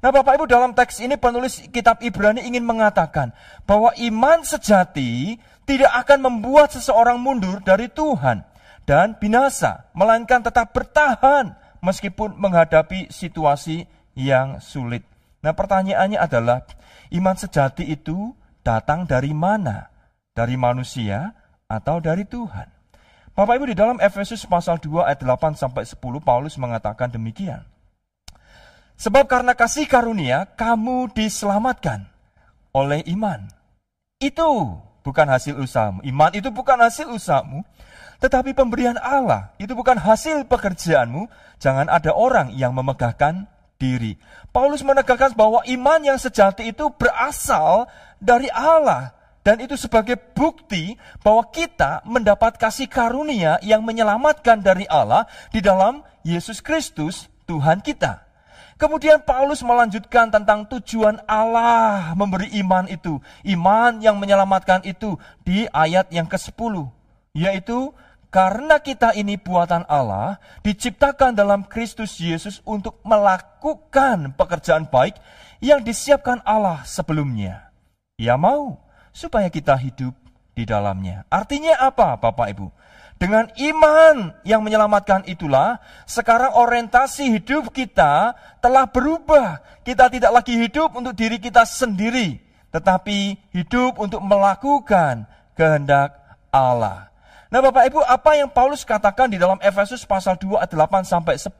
Nah 0.00 0.08
Bapak 0.08 0.40
Ibu 0.40 0.48
dalam 0.48 0.72
teks 0.72 1.04
ini 1.04 1.20
penulis 1.20 1.60
kitab 1.68 2.00
Ibrani 2.00 2.40
ingin 2.48 2.64
mengatakan 2.64 3.36
bahwa 3.68 3.92
iman 4.00 4.40
sejati 4.40 5.36
tidak 5.68 5.92
akan 5.92 6.24
membuat 6.24 6.72
seseorang 6.72 7.20
mundur 7.20 7.60
dari 7.60 7.92
Tuhan 7.92 8.48
dan 8.88 9.20
binasa, 9.20 9.92
melainkan 9.92 10.40
tetap 10.40 10.72
bertahan 10.72 11.52
meskipun 11.84 12.32
menghadapi 12.40 13.12
situasi 13.12 13.84
yang 14.16 14.58
sulit. 14.64 15.04
Nah 15.44 15.52
pertanyaannya 15.52 16.16
adalah, 16.16 16.64
iman 17.12 17.36
sejati 17.36 17.88
itu 17.88 18.32
datang 18.64 19.04
dari 19.04 19.36
mana? 19.36 19.92
Dari 20.32 20.56
manusia 20.56 21.36
atau 21.68 22.00
dari 22.00 22.24
Tuhan? 22.24 22.79
Bapak 23.40 23.56
Ibu 23.56 23.72
di 23.72 23.76
dalam 23.80 23.96
Efesus 24.04 24.44
pasal 24.44 24.76
2 24.84 25.00
ayat 25.00 25.24
8 25.24 25.56
sampai 25.56 25.88
10 25.88 25.96
Paulus 26.20 26.60
mengatakan 26.60 27.08
demikian. 27.08 27.64
Sebab 29.00 29.24
karena 29.32 29.56
kasih 29.56 29.88
karunia 29.88 30.44
kamu 30.60 31.08
diselamatkan 31.16 32.04
oleh 32.76 33.00
iman. 33.08 33.48
Itu 34.20 34.76
bukan 35.00 35.24
hasil 35.24 35.56
usahamu. 35.56 36.04
Iman 36.04 36.36
itu 36.36 36.52
bukan 36.52 36.84
hasil 36.84 37.08
usahamu, 37.08 37.64
tetapi 38.20 38.52
pemberian 38.52 39.00
Allah. 39.00 39.56
Itu 39.56 39.72
bukan 39.72 39.96
hasil 39.96 40.44
pekerjaanmu. 40.44 41.24
Jangan 41.64 41.88
ada 41.88 42.12
orang 42.12 42.52
yang 42.52 42.76
memegahkan 42.76 43.48
diri. 43.80 44.20
Paulus 44.52 44.84
menegaskan 44.84 45.32
bahwa 45.32 45.64
iman 45.64 46.00
yang 46.04 46.20
sejati 46.20 46.76
itu 46.76 46.92
berasal 46.92 47.88
dari 48.20 48.52
Allah. 48.52 49.16
Dan 49.40 49.64
itu 49.64 49.72
sebagai 49.76 50.20
bukti 50.36 51.00
bahwa 51.24 51.48
kita 51.48 52.04
mendapat 52.04 52.60
kasih 52.60 52.84
karunia 52.86 53.56
yang 53.64 53.80
menyelamatkan 53.80 54.60
dari 54.60 54.84
Allah 54.84 55.24
di 55.48 55.64
dalam 55.64 56.04
Yesus 56.20 56.60
Kristus, 56.60 57.32
Tuhan 57.48 57.80
kita. 57.80 58.28
Kemudian 58.80 59.20
Paulus 59.20 59.60
melanjutkan 59.60 60.32
tentang 60.32 60.64
tujuan 60.64 61.20
Allah 61.28 62.16
memberi 62.16 62.48
iman 62.64 62.88
itu. 62.88 63.20
Iman 63.44 64.00
yang 64.00 64.16
menyelamatkan 64.16 64.84
itu 64.88 65.20
di 65.44 65.68
ayat 65.68 66.08
yang 66.08 66.24
ke-10. 66.24 66.88
Yaitu 67.36 67.92
karena 68.32 68.80
kita 68.80 69.12
ini 69.12 69.36
buatan 69.36 69.84
Allah, 69.84 70.40
diciptakan 70.64 71.36
dalam 71.36 71.66
Kristus 71.66 72.16
Yesus 72.22 72.64
untuk 72.64 73.02
melakukan 73.04 74.32
pekerjaan 74.38 74.88
baik 74.88 75.18
yang 75.60 75.84
disiapkan 75.84 76.40
Allah 76.48 76.80
sebelumnya. 76.88 77.68
Ia 78.16 78.40
mau 78.40 78.80
supaya 79.10 79.50
kita 79.50 79.76
hidup 79.78 80.14
di 80.54 80.64
dalamnya. 80.66 81.26
Artinya 81.30 81.78
apa 81.78 82.18
Bapak 82.18 82.48
Ibu? 82.54 82.68
Dengan 83.20 83.52
iman 83.52 84.32
yang 84.48 84.64
menyelamatkan 84.64 85.28
itulah, 85.28 85.76
sekarang 86.08 86.56
orientasi 86.56 87.36
hidup 87.36 87.68
kita 87.68 88.32
telah 88.64 88.88
berubah. 88.88 89.60
Kita 89.84 90.08
tidak 90.08 90.32
lagi 90.40 90.56
hidup 90.56 90.96
untuk 90.96 91.12
diri 91.12 91.36
kita 91.36 91.68
sendiri, 91.68 92.40
tetapi 92.72 93.36
hidup 93.52 94.00
untuk 94.00 94.24
melakukan 94.24 95.28
kehendak 95.52 96.16
Allah. 96.48 97.12
Nah 97.50 97.58
Bapak 97.58 97.92
Ibu, 97.92 98.00
apa 98.06 98.38
yang 98.38 98.46
Paulus 98.46 98.86
katakan 98.86 99.26
di 99.26 99.34
dalam 99.34 99.58
Efesus 99.58 100.06
pasal 100.06 100.38
2 100.38 100.62
ayat 100.62 100.70
8 100.70 101.02
sampai 101.02 101.34
10, 101.34 101.50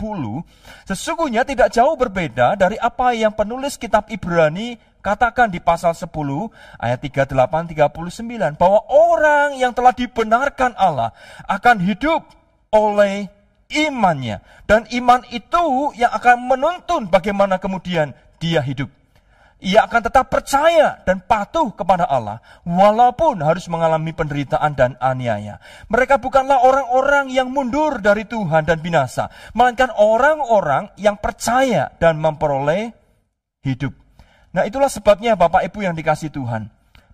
sesungguhnya 0.86 1.42
tidak 1.42 1.74
jauh 1.74 1.98
berbeda 1.98 2.54
dari 2.54 2.78
apa 2.78 3.10
yang 3.10 3.34
penulis 3.34 3.74
kitab 3.74 4.06
Ibrani 4.06 4.78
katakan 5.00 5.48
di 5.48 5.58
pasal 5.60 5.96
10 5.96 6.08
ayat 6.76 7.00
38 7.00 7.32
39 7.72 8.60
bahwa 8.60 8.80
orang 8.88 9.56
yang 9.56 9.72
telah 9.72 9.92
dibenarkan 9.96 10.76
Allah 10.76 11.16
akan 11.48 11.80
hidup 11.80 12.24
oleh 12.70 13.28
imannya 13.70 14.42
dan 14.68 14.86
iman 14.90 15.24
itu 15.32 15.94
yang 15.96 16.12
akan 16.12 16.46
menuntun 16.46 17.08
bagaimana 17.08 17.58
kemudian 17.58 18.12
dia 18.38 18.60
hidup. 18.62 18.90
Ia 19.60 19.84
akan 19.84 20.00
tetap 20.08 20.32
percaya 20.32 21.04
dan 21.04 21.20
patuh 21.20 21.68
kepada 21.76 22.08
Allah 22.08 22.40
walaupun 22.64 23.44
harus 23.44 23.68
mengalami 23.68 24.16
penderitaan 24.16 24.72
dan 24.72 24.96
aniaya. 24.96 25.60
Mereka 25.92 26.16
bukanlah 26.16 26.64
orang-orang 26.64 27.28
yang 27.28 27.52
mundur 27.52 28.00
dari 28.00 28.24
Tuhan 28.24 28.64
dan 28.64 28.80
binasa, 28.80 29.28
melainkan 29.52 29.92
orang-orang 29.92 30.88
yang 30.96 31.20
percaya 31.20 31.92
dan 32.00 32.16
memperoleh 32.16 32.96
hidup 33.60 33.99
Nah 34.50 34.66
itulah 34.66 34.90
sebabnya 34.90 35.38
Bapak 35.38 35.62
Ibu 35.70 35.86
yang 35.86 35.94
dikasih 35.94 36.34
Tuhan. 36.34 36.70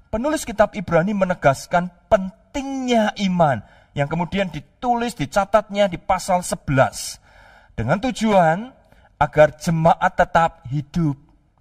Penulis 0.09 0.49
kitab 0.49 0.73
Ibrani 0.73 1.13
menegaskan 1.13 1.93
pentingnya 2.09 3.13
iman 3.29 3.61
yang 3.93 4.09
kemudian 4.09 4.49
ditulis, 4.49 5.13
dicatatnya 5.17 5.89
di 5.89 6.01
pasal 6.01 6.41
11. 6.41 7.21
Dengan 7.77 8.01
tujuan 8.01 8.73
agar 9.21 9.57
jemaat 9.61 10.13
tetap 10.17 10.65
hidup 10.69 11.17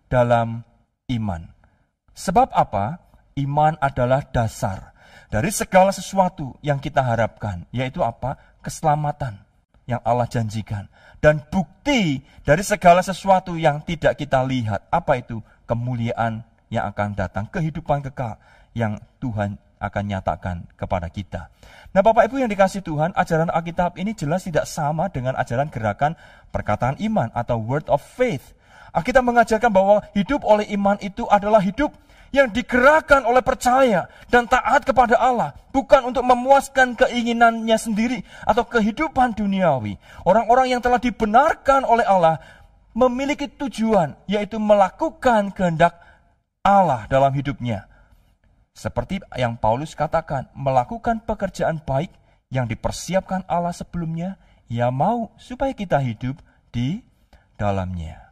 dalam 0.08 0.64
iman. 1.12 1.52
Sebab 2.16 2.56
apa? 2.56 3.04
Iman 3.36 3.76
adalah 3.84 4.24
dasar 4.32 4.96
dari 5.28 5.52
segala 5.52 5.92
sesuatu 5.92 6.56
yang 6.64 6.80
kita 6.80 7.04
harapkan, 7.04 7.68
yaitu 7.76 8.00
apa? 8.00 8.40
Keselamatan 8.64 9.36
yang 9.84 10.00
Allah 10.08 10.24
janjikan. 10.24 10.88
Dan 11.20 11.44
bukti 11.52 12.24
dari 12.48 12.64
segala 12.64 13.04
sesuatu 13.04 13.60
yang 13.60 13.84
tidak 13.84 14.16
kita 14.16 14.40
lihat. 14.48 14.88
Apa 14.88 15.20
itu? 15.20 15.44
Kemuliaan 15.66 16.46
yang 16.70 16.90
akan 16.90 17.14
datang, 17.14 17.46
kehidupan 17.50 18.02
kekal 18.10 18.38
yang 18.74 18.98
Tuhan 19.22 19.62
akan 19.80 20.04
nyatakan 20.08 20.66
kepada 20.80 21.12
kita. 21.12 21.52
Nah 21.92 22.02
Bapak 22.02 22.32
Ibu 22.32 22.42
yang 22.42 22.52
dikasih 22.52 22.82
Tuhan, 22.82 23.14
ajaran 23.14 23.52
Alkitab 23.52 24.00
ini 24.00 24.16
jelas 24.16 24.48
tidak 24.48 24.66
sama 24.66 25.12
dengan 25.12 25.36
ajaran 25.38 25.70
gerakan 25.70 26.18
perkataan 26.50 26.98
iman 27.04 27.30
atau 27.36 27.60
word 27.60 27.86
of 27.92 28.02
faith. 28.02 28.56
Alkitab 28.96 29.28
mengajarkan 29.28 29.72
bahwa 29.72 30.00
hidup 30.16 30.48
oleh 30.48 30.72
iman 30.72 30.96
itu 31.04 31.28
adalah 31.28 31.60
hidup 31.60 31.92
yang 32.36 32.52
digerakkan 32.52 33.24
oleh 33.24 33.40
percaya 33.40 34.12
dan 34.28 34.44
taat 34.44 34.84
kepada 34.84 35.16
Allah, 35.16 35.56
bukan 35.72 36.12
untuk 36.12 36.24
memuaskan 36.28 36.96
keinginannya 37.00 37.80
sendiri 37.80 38.20
atau 38.44 38.68
kehidupan 38.68 39.36
duniawi. 39.36 39.96
Orang-orang 40.28 40.76
yang 40.76 40.82
telah 40.84 41.00
dibenarkan 41.00 41.88
oleh 41.88 42.04
Allah 42.04 42.40
memiliki 42.96 43.52
tujuan, 43.52 44.16
yaitu 44.26 44.56
melakukan 44.56 45.52
kehendak 45.52 46.00
Allah 46.64 47.06
dalam 47.12 47.36
hidupnya. 47.36 47.92
Seperti 48.72 49.20
yang 49.36 49.60
Paulus 49.60 49.94
katakan, 49.94 50.48
melakukan 50.56 51.22
pekerjaan 51.28 51.84
baik 51.84 52.10
yang 52.48 52.66
dipersiapkan 52.72 53.44
Allah 53.52 53.76
sebelumnya, 53.76 54.40
ia 54.72 54.90
mau 54.90 55.36
supaya 55.36 55.76
kita 55.76 56.00
hidup 56.00 56.40
di 56.72 57.04
dalamnya. 57.60 58.32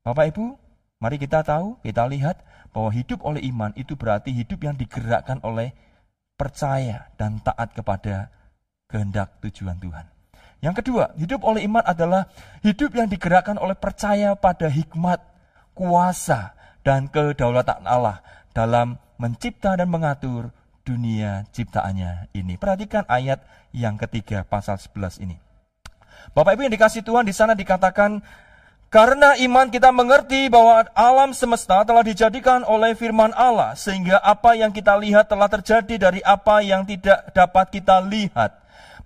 Bapak 0.00 0.32
Ibu, 0.32 0.56
mari 0.98 1.16
kita 1.20 1.44
tahu, 1.44 1.76
kita 1.84 2.08
lihat 2.08 2.40
bahwa 2.72 2.90
hidup 2.90 3.20
oleh 3.20 3.44
iman 3.52 3.72
itu 3.76 3.94
berarti 3.94 4.32
hidup 4.32 4.64
yang 4.64 4.76
digerakkan 4.80 5.44
oleh 5.44 5.76
percaya 6.40 7.12
dan 7.20 7.36
taat 7.44 7.76
kepada 7.76 8.32
kehendak 8.88 9.38
tujuan 9.44 9.76
Tuhan. 9.76 10.19
Yang 10.60 10.84
kedua, 10.84 11.16
hidup 11.16 11.40
oleh 11.40 11.64
iman 11.64 11.80
adalah 11.84 12.28
hidup 12.60 12.92
yang 12.92 13.08
digerakkan 13.08 13.56
oleh 13.56 13.72
percaya 13.72 14.36
pada 14.36 14.68
hikmat, 14.68 15.24
kuasa, 15.72 16.52
dan 16.84 17.08
kedaulatan 17.08 17.84
Allah 17.84 18.20
dalam 18.52 19.00
mencipta 19.20 19.76
dan 19.76 19.88
mengatur 19.88 20.52
dunia 20.84 21.48
ciptaannya 21.52 22.32
ini. 22.36 22.56
Perhatikan 22.56 23.04
ayat 23.08 23.44
yang 23.72 23.96
ketiga 24.00 24.44
pasal 24.44 24.80
11 24.80 25.24
ini. 25.24 25.36
Bapak 26.36 26.56
Ibu 26.56 26.68
yang 26.68 26.74
dikasih 26.74 27.00
Tuhan 27.04 27.24
di 27.24 27.32
sana 27.32 27.56
dikatakan 27.56 28.20
karena 28.90 29.38
iman 29.38 29.70
kita 29.70 29.94
mengerti 29.94 30.50
bahwa 30.50 30.82
alam 30.98 31.30
semesta 31.30 31.86
telah 31.86 32.02
dijadikan 32.02 32.66
oleh 32.66 32.98
firman 32.98 33.30
Allah 33.38 33.78
sehingga 33.78 34.18
apa 34.18 34.58
yang 34.58 34.74
kita 34.74 34.98
lihat 34.98 35.30
telah 35.30 35.46
terjadi 35.46 36.10
dari 36.10 36.20
apa 36.26 36.58
yang 36.60 36.82
tidak 36.82 37.30
dapat 37.30 37.70
kita 37.70 38.02
lihat. 38.02 38.58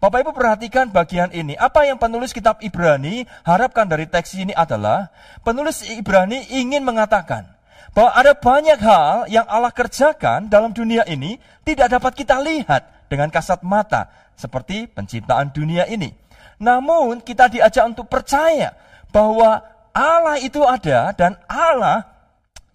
Bapak 0.02 0.26
Ibu 0.26 0.32
perhatikan 0.34 0.90
bagian 0.90 1.30
ini. 1.30 1.54
Apa 1.54 1.86
yang 1.86 1.96
penulis 2.00 2.34
kitab 2.34 2.58
Ibrani 2.60 3.24
harapkan 3.46 3.86
dari 3.86 4.10
teks 4.10 4.34
ini 4.34 4.50
adalah 4.50 5.10
penulis 5.46 5.86
Ibrani 5.86 6.50
ingin 6.50 6.82
mengatakan 6.82 7.46
bahwa 7.94 8.10
ada 8.12 8.34
banyak 8.34 8.78
hal 8.82 9.30
yang 9.30 9.46
Allah 9.46 9.70
kerjakan 9.70 10.50
dalam 10.50 10.74
dunia 10.74 11.06
ini 11.06 11.38
tidak 11.62 11.94
dapat 11.94 12.12
kita 12.18 12.42
lihat 12.42 13.06
dengan 13.06 13.30
kasat 13.30 13.62
mata 13.62 14.10
seperti 14.34 14.90
penciptaan 14.90 15.54
dunia 15.54 15.86
ini. 15.86 16.10
Namun 16.58 17.22
kita 17.22 17.46
diajak 17.46 17.86
untuk 17.86 18.10
percaya 18.10 18.74
bahwa 19.14 19.62
Allah 19.94 20.42
itu 20.42 20.58
ada 20.66 21.14
dan 21.14 21.38
Allah 21.46 22.02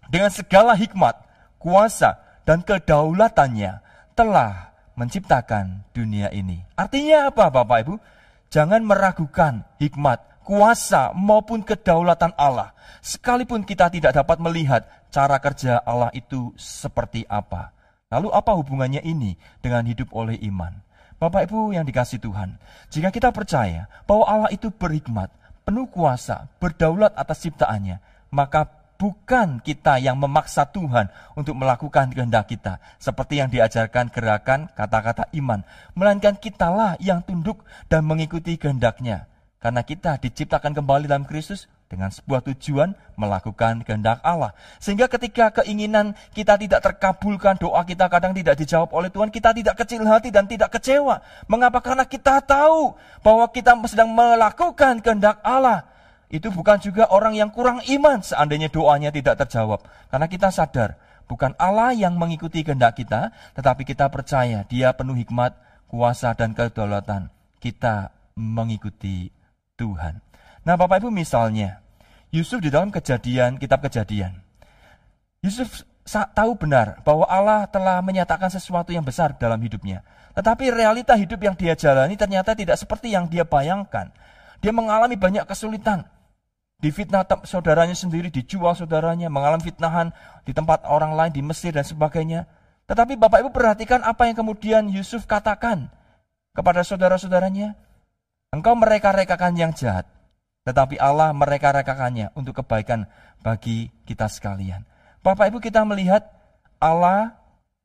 dengan 0.07 0.31
segala 0.31 0.71
hikmat, 0.71 1.19
kuasa, 1.59 2.15
dan 2.47 2.63
kedaulatannya 2.63 3.83
telah 4.15 4.68
menciptakan 4.99 5.87
dunia 5.95 6.27
ini. 6.35 6.59
Artinya 6.75 7.31
apa 7.31 7.47
Bapak 7.47 7.77
Ibu? 7.87 7.95
Jangan 8.51 8.83
meragukan 8.83 9.63
hikmat, 9.79 10.43
kuasa 10.43 11.15
maupun 11.15 11.63
kedaulatan 11.63 12.35
Allah. 12.35 12.75
Sekalipun 12.99 13.63
kita 13.63 13.87
tidak 13.87 14.11
dapat 14.11 14.43
melihat 14.43 14.83
cara 15.07 15.39
kerja 15.39 15.79
Allah 15.79 16.11
itu 16.11 16.51
seperti 16.59 17.23
apa. 17.31 17.71
Lalu 18.11 18.27
apa 18.35 18.51
hubungannya 18.57 18.99
ini 19.05 19.39
dengan 19.63 19.87
hidup 19.87 20.11
oleh 20.11 20.35
iman? 20.51 20.75
Bapak 21.21 21.47
Ibu 21.47 21.77
yang 21.77 21.85
dikasih 21.87 22.19
Tuhan, 22.19 22.59
jika 22.91 23.11
kita 23.11 23.29
percaya 23.31 23.91
bahwa 24.07 24.25
Allah 24.25 24.49
itu 24.55 24.71
berhikmat, 24.71 25.29
penuh 25.67 25.85
kuasa, 25.85 26.47
berdaulat 26.57 27.11
atas 27.13 27.43
ciptaannya, 27.43 28.01
maka 28.33 28.78
bukan 28.99 29.63
kita 29.63 29.97
yang 29.97 30.19
memaksa 30.19 30.67
Tuhan 30.67 31.07
untuk 31.33 31.55
melakukan 31.55 32.11
kehendak 32.11 32.51
kita. 32.51 32.83
Seperti 32.99 33.39
yang 33.39 33.47
diajarkan 33.47 34.11
gerakan 34.11 34.67
kata-kata 34.75 35.31
iman. 35.39 35.63
Melainkan 35.95 36.35
kitalah 36.35 36.99
yang 36.99 37.23
tunduk 37.23 37.63
dan 37.87 38.03
mengikuti 38.03 38.59
kehendaknya. 38.59 39.31
Karena 39.59 39.83
kita 39.83 40.19
diciptakan 40.19 40.75
kembali 40.75 41.07
dalam 41.07 41.27
Kristus 41.27 41.67
dengan 41.89 42.13
sebuah 42.13 42.45
tujuan 42.47 42.95
melakukan 43.19 43.83
kehendak 43.83 44.23
Allah. 44.23 44.55
Sehingga 44.79 45.11
ketika 45.11 45.51
keinginan 45.59 46.15
kita 46.31 46.55
tidak 46.55 46.79
terkabulkan, 46.79 47.59
doa 47.59 47.83
kita 47.83 48.07
kadang 48.07 48.31
tidak 48.31 48.55
dijawab 48.55 48.93
oleh 48.93 49.11
Tuhan, 49.11 49.27
kita 49.33 49.51
tidak 49.51 49.75
kecil 49.83 50.05
hati 50.07 50.31
dan 50.31 50.47
tidak 50.47 50.69
kecewa. 50.79 51.19
Mengapa? 51.51 51.83
Karena 51.83 52.07
kita 52.07 52.39
tahu 52.39 52.95
bahwa 53.19 53.51
kita 53.51 53.75
sedang 53.89 54.11
melakukan 54.15 55.03
kehendak 55.03 55.43
Allah 55.43 55.89
itu 56.29 56.53
bukan 56.53 56.77
juga 56.77 57.09
orang 57.09 57.33
yang 57.33 57.49
kurang 57.49 57.81
iman 57.81 58.21
seandainya 58.21 58.69
doanya 58.69 59.09
tidak 59.09 59.41
terjawab. 59.41 59.81
Karena 60.13 60.29
kita 60.29 60.53
sadar, 60.53 61.01
bukan 61.25 61.57
Allah 61.57 61.89
yang 61.97 62.13
mengikuti 62.13 62.61
kehendak 62.61 63.01
kita, 63.01 63.33
tetapi 63.57 63.81
kita 63.81 64.05
percaya 64.13 64.61
dia 64.69 64.93
penuh 64.93 65.17
hikmat, 65.17 65.57
kuasa, 65.89 66.37
dan 66.37 66.53
kedaulatan. 66.53 67.33
Kita 67.57 68.13
mengikuti 68.37 69.33
Tuhan. 69.73 70.21
Nah 70.61 70.77
Bapak 70.77 71.01
Ibu 71.01 71.09
misalnya, 71.09 71.81
Yusuf 72.29 72.61
di 72.61 72.69
dalam 72.69 72.93
kejadian, 72.93 73.57
kitab 73.57 73.81
kejadian. 73.81 74.37
Yusuf 75.41 75.81
tahu 76.09 76.53
benar 76.61 77.01
bahwa 77.01 77.25
Allah 77.25 77.65
telah 77.65 78.05
menyatakan 78.05 78.53
sesuatu 78.53 78.93
yang 78.93 79.01
besar 79.01 79.33
dalam 79.33 79.57
hidupnya. 79.61 80.05
Tetapi 80.37 80.69
realita 80.69 81.17
hidup 81.17 81.41
yang 81.41 81.57
dia 81.57 81.73
jalani 81.73 82.13
ternyata 82.13 82.53
tidak 82.53 82.77
seperti 82.77 83.17
yang 83.17 83.25
dia 83.25 83.41
bayangkan. 83.41 84.13
Dia 84.59 84.75
mengalami 84.75 85.15
banyak 85.15 85.47
kesulitan, 85.47 86.05
difitnah 86.79 87.27
saudaranya 87.43 87.95
sendiri, 87.95 88.31
dijual 88.31 88.73
saudaranya, 88.73 89.27
mengalami 89.27 89.67
fitnahan 89.67 90.15
di 90.47 90.55
tempat 90.55 90.87
orang 90.87 91.13
lain 91.15 91.31
di 91.35 91.43
Mesir 91.43 91.75
dan 91.75 91.83
sebagainya. 91.83 92.47
Tetapi 92.87 93.19
Bapak 93.19 93.45
Ibu 93.45 93.51
perhatikan 93.53 94.01
apa 94.01 94.25
yang 94.25 94.35
kemudian 94.39 94.89
Yusuf 94.89 95.27
katakan 95.29 95.91
kepada 96.55 96.81
saudara-saudaranya. 96.81 97.77
Engkau 98.49 98.73
mereka-rekakan 98.73 99.53
yang 99.53 99.69
jahat, 99.77 100.09
tetapi 100.65 100.97
Allah 100.97 101.29
mereka-rekakannya 101.37 102.33
untuk 102.33 102.65
kebaikan 102.65 103.05
bagi 103.45 103.93
kita 104.09 104.25
sekalian. 104.25 104.81
Bapak 105.21 105.53
Ibu 105.53 105.61
kita 105.61 105.85
melihat 105.85 106.25
Allah 106.81 107.37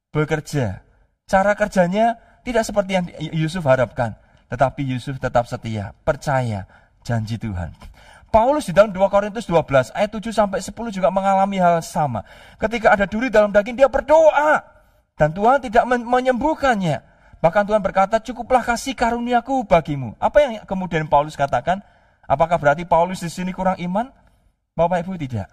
bekerja. 0.08 0.80
Cara 1.28 1.52
kerjanya 1.52 2.16
tidak 2.48 2.64
seperti 2.64 2.90
yang 2.96 3.06
Yusuf 3.36 3.68
harapkan. 3.68 4.16
Tetapi 4.48 4.88
Yusuf 4.88 5.20
tetap 5.20 5.44
setia, 5.50 5.92
percaya 6.00 6.64
janji 7.04 7.36
Tuhan. 7.36 7.76
Paulus 8.34 8.66
di 8.66 8.74
dalam 8.74 8.90
2 8.90 8.98
Korintus 9.06 9.46
12 9.46 9.94
ayat 9.94 10.10
7 10.10 10.34
sampai 10.34 10.58
10 10.58 10.74
juga 10.90 11.06
mengalami 11.14 11.62
hal 11.62 11.78
sama. 11.86 12.26
Ketika 12.58 12.90
ada 12.90 13.06
duri 13.06 13.30
dalam 13.30 13.54
daging 13.54 13.78
dia 13.78 13.86
berdoa 13.86 14.58
dan 15.14 15.30
Tuhan 15.30 15.62
tidak 15.62 15.86
menyembuhkannya. 15.86 16.98
Bahkan 17.38 17.62
Tuhan 17.70 17.78
berkata, 17.78 18.18
"Cukuplah 18.18 18.66
kasih 18.66 18.98
karuniaku 18.98 19.62
bagimu." 19.62 20.18
Apa 20.18 20.42
yang 20.42 20.52
kemudian 20.66 21.06
Paulus 21.06 21.38
katakan? 21.38 21.78
Apakah 22.26 22.58
berarti 22.58 22.82
Paulus 22.82 23.22
di 23.22 23.30
sini 23.30 23.54
kurang 23.54 23.78
iman? 23.78 24.10
Bapak 24.74 25.06
Ibu 25.06 25.14
tidak. 25.14 25.46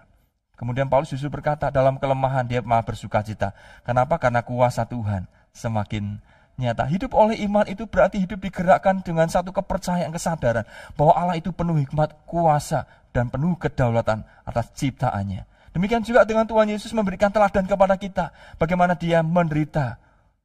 Kemudian 0.58 0.90
Paulus 0.90 1.12
justru 1.12 1.30
berkata, 1.30 1.70
dalam 1.70 2.00
kelemahan 2.00 2.48
dia 2.48 2.64
malah 2.64 2.82
bersuka 2.82 3.22
cita. 3.22 3.54
Kenapa? 3.86 4.18
Karena 4.18 4.42
kuasa 4.42 4.88
Tuhan 4.88 5.28
semakin 5.52 6.18
nyata. 6.60 6.84
Hidup 6.88 7.12
oleh 7.16 7.40
iman 7.44 7.64
itu 7.68 7.88
berarti 7.88 8.20
hidup 8.20 8.40
digerakkan 8.42 9.00
dengan 9.00 9.28
satu 9.28 9.52
kepercayaan, 9.54 10.12
kesadaran 10.12 10.64
bahwa 10.96 11.12
Allah 11.16 11.36
itu 11.40 11.50
penuh 11.52 11.78
hikmat, 11.80 12.26
kuasa, 12.28 12.84
dan 13.12 13.28
penuh 13.28 13.56
kedaulatan 13.56 14.24
atas 14.44 14.72
ciptaannya. 14.76 15.44
Demikian 15.72 16.04
juga 16.04 16.28
dengan 16.28 16.44
Tuhan 16.44 16.68
Yesus 16.68 16.92
memberikan 16.92 17.32
teladan 17.32 17.64
kepada 17.64 17.96
kita, 17.96 18.28
bagaimana 18.60 18.92
dia 18.92 19.24
menderita, 19.24 19.96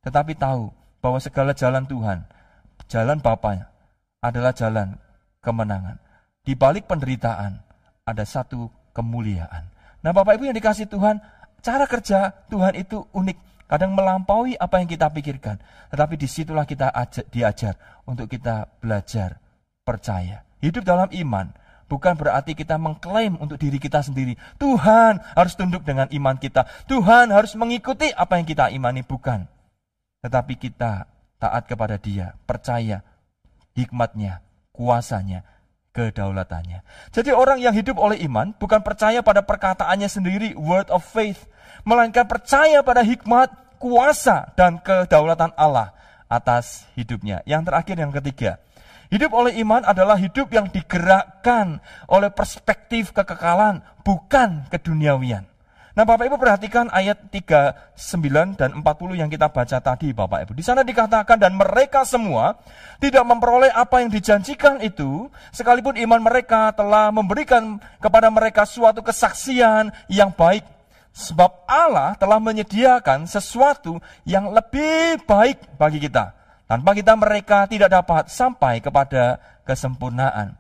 tetapi 0.04 0.40
tahu 0.40 0.72
bahwa 1.04 1.20
segala 1.20 1.52
jalan 1.52 1.84
Tuhan, 1.84 2.24
jalan 2.88 3.20
Bapaknya 3.20 3.68
adalah 4.24 4.56
jalan 4.56 4.96
kemenangan. 5.44 6.00
Di 6.48 6.56
balik 6.56 6.88
penderitaan 6.88 7.60
ada 8.08 8.24
satu 8.24 8.72
kemuliaan. 8.96 9.68
Nah 10.00 10.16
Bapak 10.16 10.40
Ibu 10.40 10.48
yang 10.48 10.56
dikasih 10.56 10.88
Tuhan, 10.88 11.20
cara 11.60 11.84
kerja 11.84 12.32
Tuhan 12.48 12.80
itu 12.80 13.04
unik 13.12 13.38
kadang 13.68 13.94
melampaui 13.94 14.56
apa 14.58 14.80
yang 14.82 14.90
kita 14.90 15.12
pikirkan. 15.12 15.60
Tetapi 15.92 16.16
di 16.16 16.28
situlah 16.28 16.66
kita 16.66 16.92
ajar, 16.92 17.24
diajar 17.28 17.74
untuk 18.08 18.32
kita 18.32 18.68
belajar 18.80 19.40
percaya. 19.84 20.44
Hidup 20.64 20.84
dalam 20.84 21.12
iman 21.14 21.54
bukan 21.88 22.14
berarti 22.20 22.54
kita 22.54 22.76
mengklaim 22.76 23.40
untuk 23.40 23.58
diri 23.58 23.80
kita 23.80 24.04
sendiri. 24.04 24.36
Tuhan 24.60 25.24
harus 25.34 25.56
tunduk 25.56 25.88
dengan 25.88 26.08
iman 26.12 26.36
kita. 26.36 26.68
Tuhan 26.86 27.32
harus 27.32 27.56
mengikuti 27.56 28.12
apa 28.12 28.38
yang 28.38 28.48
kita 28.48 28.70
imani, 28.72 29.02
bukan. 29.08 29.48
Tetapi 30.22 30.54
kita 30.60 31.08
taat 31.40 31.64
kepada 31.66 31.96
dia, 31.96 32.36
percaya 32.44 33.02
hikmatnya, 33.74 34.44
kuasanya, 34.76 35.46
kedaulatannya. 35.98 36.86
Jadi 37.10 37.34
orang 37.34 37.58
yang 37.58 37.74
hidup 37.74 37.98
oleh 37.98 38.22
iman 38.30 38.54
bukan 38.54 38.86
percaya 38.86 39.26
pada 39.26 39.42
perkataannya 39.42 40.06
sendiri, 40.06 40.50
word 40.54 40.94
of 40.94 41.02
faith, 41.02 41.50
melainkan 41.82 42.30
percaya 42.30 42.86
pada 42.86 43.02
hikmat, 43.02 43.50
kuasa, 43.82 44.54
dan 44.54 44.78
kedaulatan 44.78 45.58
Allah 45.58 45.98
atas 46.30 46.86
hidupnya. 46.94 47.42
Yang 47.50 47.74
terakhir, 47.74 47.96
yang 47.98 48.14
ketiga, 48.14 48.52
hidup 49.10 49.34
oleh 49.34 49.58
iman 49.66 49.82
adalah 49.82 50.22
hidup 50.22 50.54
yang 50.54 50.70
digerakkan 50.70 51.82
oleh 52.06 52.30
perspektif 52.30 53.10
kekekalan, 53.10 53.82
bukan 54.06 54.70
keduniawian. 54.70 55.50
Nah 55.98 56.06
Bapak 56.06 56.30
Ibu 56.30 56.38
perhatikan 56.38 56.94
ayat 56.94 57.34
39 57.34 58.54
dan 58.54 58.70
40 58.70 59.18
yang 59.18 59.34
kita 59.34 59.50
baca 59.50 59.82
tadi 59.82 60.14
Bapak 60.14 60.46
Ibu. 60.46 60.54
Di 60.54 60.62
sana 60.62 60.86
dikatakan 60.86 61.42
dan 61.42 61.58
mereka 61.58 62.06
semua 62.06 62.54
tidak 63.02 63.26
memperoleh 63.26 63.74
apa 63.74 64.06
yang 64.06 64.14
dijanjikan 64.14 64.78
itu 64.86 65.26
sekalipun 65.50 65.98
iman 65.98 66.22
mereka 66.22 66.70
telah 66.78 67.10
memberikan 67.10 67.82
kepada 67.98 68.30
mereka 68.30 68.70
suatu 68.70 69.02
kesaksian 69.02 69.90
yang 70.06 70.30
baik 70.30 70.62
Sebab 71.18 71.66
Allah 71.66 72.14
telah 72.14 72.38
menyediakan 72.38 73.26
sesuatu 73.26 73.98
yang 74.22 74.54
lebih 74.54 75.26
baik 75.26 75.66
bagi 75.74 75.98
kita. 75.98 76.38
Tanpa 76.70 76.94
kita 76.94 77.18
mereka 77.18 77.66
tidak 77.66 77.90
dapat 77.90 78.30
sampai 78.30 78.78
kepada 78.86 79.42
kesempurnaan. 79.66 80.54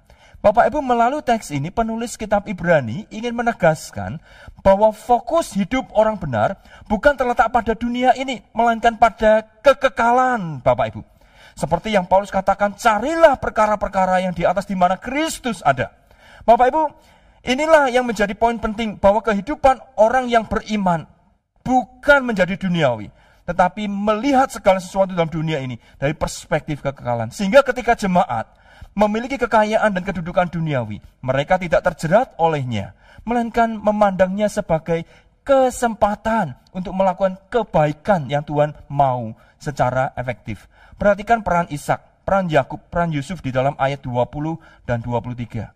Bapak 0.47 0.71
Ibu 0.71 0.79
melalui 0.79 1.19
teks 1.19 1.51
ini 1.51 1.67
penulis 1.75 2.15
kitab 2.15 2.47
Ibrani 2.47 3.03
ingin 3.11 3.35
menegaskan 3.35 4.15
bahwa 4.63 4.95
fokus 4.95 5.51
hidup 5.51 5.91
orang 5.91 6.15
benar 6.15 6.63
bukan 6.87 7.19
terletak 7.19 7.51
pada 7.51 7.75
dunia 7.75 8.15
ini, 8.15 8.39
melainkan 8.55 8.95
pada 8.95 9.43
kekekalan 9.59 10.63
Bapak 10.63 10.95
Ibu. 10.95 11.03
Seperti 11.51 11.91
yang 11.91 12.07
Paulus 12.07 12.31
katakan, 12.31 12.79
carilah 12.79 13.35
perkara-perkara 13.35 14.23
yang 14.23 14.31
di 14.31 14.47
atas 14.47 14.63
di 14.63 14.79
mana 14.79 14.95
Kristus 14.95 15.59
ada. 15.67 15.91
Bapak 16.47 16.71
Ibu, 16.71 16.83
Inilah 17.43 17.91
yang 17.91 18.07
menjadi 18.07 18.31
poin 18.31 18.55
penting 18.55 18.95
bahwa 18.95 19.19
kehidupan 19.19 19.99
orang 19.99 20.31
yang 20.31 20.47
beriman 20.47 21.07
bukan 21.59 22.23
menjadi 22.23 22.55
duniawi, 22.55 23.11
tetapi 23.43 23.87
melihat 23.87 24.47
segala 24.47 24.79
sesuatu 24.79 25.11
dalam 25.11 25.27
dunia 25.27 25.59
ini 25.59 25.75
dari 25.99 26.15
perspektif 26.15 26.79
kekekalan. 26.79 27.35
Sehingga 27.35 27.63
ketika 27.67 27.99
jemaat 27.99 28.56
memiliki 28.97 29.37
kekayaan 29.37 29.93
dan 29.93 30.01
kedudukan 30.01 30.49
duniawi, 30.49 30.97
mereka 31.21 31.61
tidak 31.61 31.85
terjerat 31.85 32.33
olehnya, 32.41 32.97
melainkan 33.21 33.77
memandangnya 33.77 34.49
sebagai 34.49 35.05
kesempatan 35.45 36.57
untuk 36.73 36.97
melakukan 36.97 37.37
kebaikan 37.53 38.25
yang 38.25 38.41
Tuhan 38.41 38.73
mau 38.89 39.37
secara 39.61 40.17
efektif. 40.17 40.65
Perhatikan 40.97 41.45
peran 41.45 41.69
Ishak, 41.69 42.25
peran 42.25 42.49
Yakub, 42.49 42.81
peran 42.89 43.13
Yusuf 43.13 43.45
di 43.45 43.53
dalam 43.53 43.77
ayat 43.77 44.01
20 44.01 44.57
dan 44.89 44.99
23. 45.05 45.71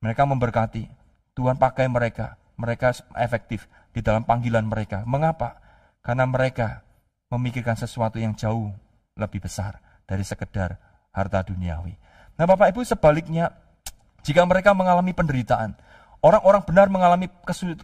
Mereka 0.00 0.22
memberkati. 0.22 0.86
Tuhan 1.34 1.58
pakai 1.58 1.90
mereka. 1.90 2.38
Mereka 2.56 3.12
efektif 3.20 3.68
di 3.92 4.00
dalam 4.00 4.24
panggilan 4.24 4.64
mereka. 4.64 5.04
Mengapa? 5.04 5.60
Karena 6.00 6.24
mereka 6.24 6.80
memikirkan 7.28 7.76
sesuatu 7.76 8.16
yang 8.16 8.32
jauh 8.32 8.72
lebih 9.18 9.44
besar 9.44 9.82
dari 10.08 10.24
sekedar 10.24 10.78
harta 11.12 11.44
duniawi. 11.44 12.05
Nah 12.36 12.44
Bapak 12.44 12.72
Ibu 12.72 12.84
sebaliknya, 12.84 13.52
jika 14.20 14.44
mereka 14.44 14.76
mengalami 14.76 15.16
penderitaan, 15.16 15.72
orang-orang 16.20 16.62
benar 16.64 16.86
mengalami 16.92 17.32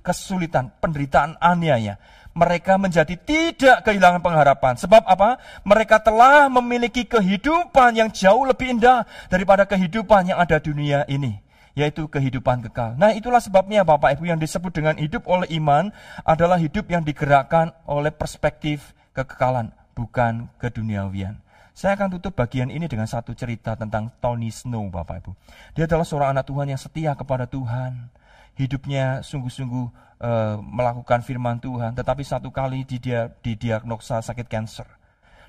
kesulitan, 0.05 0.73
penderitaan 0.81 1.41
aniaya, 1.41 1.97
mereka 2.33 2.81
menjadi 2.81 3.17
tidak 3.17 3.85
kehilangan 3.85 4.25
pengharapan. 4.25 4.77
Sebab 4.77 5.05
apa? 5.05 5.41
Mereka 5.65 6.01
telah 6.01 6.49
memiliki 6.49 7.05
kehidupan 7.05 7.97
yang 7.97 8.09
jauh 8.13 8.45
lebih 8.49 8.77
indah 8.77 9.05
daripada 9.29 9.69
kehidupan 9.69 10.33
yang 10.33 10.39
ada 10.41 10.61
dunia 10.61 11.05
ini 11.09 11.41
yaitu 11.73 12.05
kehidupan 12.05 12.61
kekal. 12.69 13.01
Nah, 13.01 13.17
itulah 13.17 13.41
sebabnya 13.41 13.81
Bapak 13.81 14.21
Ibu 14.21 14.29
yang 14.29 14.37
disebut 14.37 14.77
dengan 14.77 14.93
hidup 15.01 15.25
oleh 15.25 15.49
iman 15.57 15.89
adalah 16.21 16.61
hidup 16.61 16.85
yang 16.93 17.01
digerakkan 17.01 17.73
oleh 17.89 18.13
perspektif 18.13 18.93
kekekalan, 19.17 19.73
bukan 19.97 20.53
keduniawian. 20.61 21.41
Saya 21.73 21.97
akan 21.97 22.21
tutup 22.21 22.37
bagian 22.37 22.69
ini 22.69 22.85
dengan 22.85 23.09
satu 23.09 23.33
cerita 23.33 23.73
tentang 23.73 24.13
Tony 24.21 24.53
Snow, 24.53 24.93
Bapak 24.93 25.25
Ibu. 25.25 25.33
Dia 25.73 25.89
adalah 25.89 26.05
seorang 26.05 26.37
anak 26.37 26.45
Tuhan 26.53 26.69
yang 26.69 26.81
setia 26.81 27.17
kepada 27.17 27.49
Tuhan. 27.49 28.13
Hidupnya 28.53 29.25
sungguh-sungguh 29.25 29.87
e, 30.21 30.31
melakukan 30.61 31.25
firman 31.25 31.57
Tuhan, 31.65 31.97
tetapi 31.97 32.21
satu 32.29 32.53
kali 32.53 32.85
dia 32.85 33.33
didiagnosa 33.41 34.21
sakit 34.21 34.53
kanker. 34.53 34.85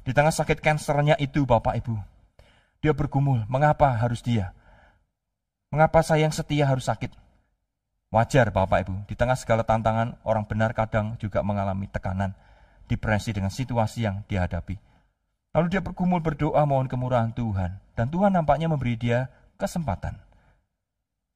Di 0.07 0.15
tengah 0.15 0.31
sakit 0.31 0.63
kankernya 0.63 1.19
itu, 1.19 1.43
Bapak 1.43 1.83
Ibu, 1.83 1.99
dia 2.79 2.95
bergumul, 2.95 3.43
mengapa 3.51 3.91
harus 3.91 4.23
dia? 4.23 4.55
Mengapa 5.75 5.99
saya 6.07 6.23
yang 6.23 6.31
setia 6.31 6.63
harus 6.63 6.87
sakit? 6.87 7.11
Wajar 8.15 8.47
Bapak 8.55 8.87
Ibu, 8.87 8.95
di 9.11 9.19
tengah 9.19 9.35
segala 9.35 9.67
tantangan, 9.67 10.15
orang 10.23 10.47
benar 10.47 10.71
kadang 10.71 11.19
juga 11.19 11.43
mengalami 11.43 11.91
tekanan, 11.91 12.31
depresi 12.87 13.35
dengan 13.35 13.51
situasi 13.51 14.07
yang 14.07 14.23
dihadapi. 14.31 14.92
Lalu 15.53 15.67
dia 15.69 15.81
berkumul 15.85 16.17
berdoa 16.17 16.65
mohon 16.65 16.89
kemurahan 16.89 17.29
Tuhan, 17.29 17.77
dan 17.93 18.09
Tuhan 18.09 18.33
nampaknya 18.33 18.65
memberi 18.65 18.97
dia 18.97 19.29
kesempatan. 19.61 20.17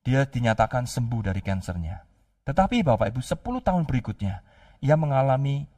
Dia 0.02 0.26
dinyatakan 0.26 0.90
sembuh 0.90 1.22
dari 1.30 1.38
kansernya. 1.46 2.02
Tetapi 2.42 2.82
Bapak 2.82 3.14
Ibu, 3.14 3.22
10 3.22 3.62
tahun 3.62 3.84
berikutnya, 3.86 4.42
ia 4.82 4.96
mengalami 4.98 5.70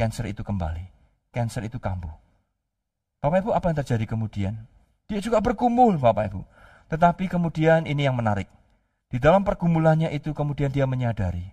kanker 0.00 0.32
itu 0.32 0.40
kembali. 0.40 0.88
Kanker 1.34 1.68
itu 1.68 1.76
kambuh. 1.76 2.16
Bapak 3.20 3.44
Ibu, 3.44 3.50
apa 3.52 3.68
yang 3.68 3.78
terjadi 3.84 4.04
kemudian? 4.08 4.54
Dia 5.10 5.20
juga 5.20 5.44
berkumul, 5.44 6.00
Bapak 6.00 6.32
Ibu. 6.32 6.40
Tetapi 6.88 7.28
kemudian 7.28 7.84
ini 7.84 8.08
yang 8.08 8.16
menarik. 8.16 8.48
Di 9.12 9.20
dalam 9.20 9.44
pergumulannya 9.44 10.08
itu 10.16 10.32
kemudian 10.32 10.72
dia 10.72 10.88
menyadari 10.88 11.52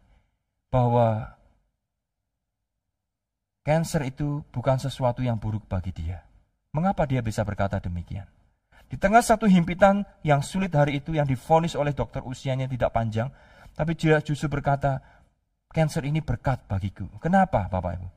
bahwa 0.72 1.36
cancer 3.68 4.08
itu 4.08 4.46
bukan 4.56 4.80
sesuatu 4.80 5.20
yang 5.20 5.36
buruk 5.36 5.68
bagi 5.68 5.92
dia. 5.92 6.29
Mengapa 6.70 7.10
dia 7.10 7.26
bisa 7.26 7.42
berkata 7.42 7.82
demikian? 7.82 8.30
Di 8.90 8.98
tengah 8.98 9.22
satu 9.22 9.46
himpitan 9.46 10.06
yang 10.26 10.42
sulit 10.42 10.74
hari 10.74 11.02
itu 11.02 11.18
yang 11.18 11.26
difonis 11.26 11.74
oleh 11.74 11.94
dokter 11.94 12.22
usianya 12.26 12.70
tidak 12.70 12.94
panjang, 12.94 13.30
tapi 13.74 13.94
dia 13.98 14.22
justru 14.22 14.50
berkata, 14.50 15.02
cancer 15.70 16.06
ini 16.06 16.22
berkat 16.22 16.66
bagiku. 16.66 17.06
Kenapa 17.22 17.70
Bapak 17.70 18.02
Ibu? 18.02 18.08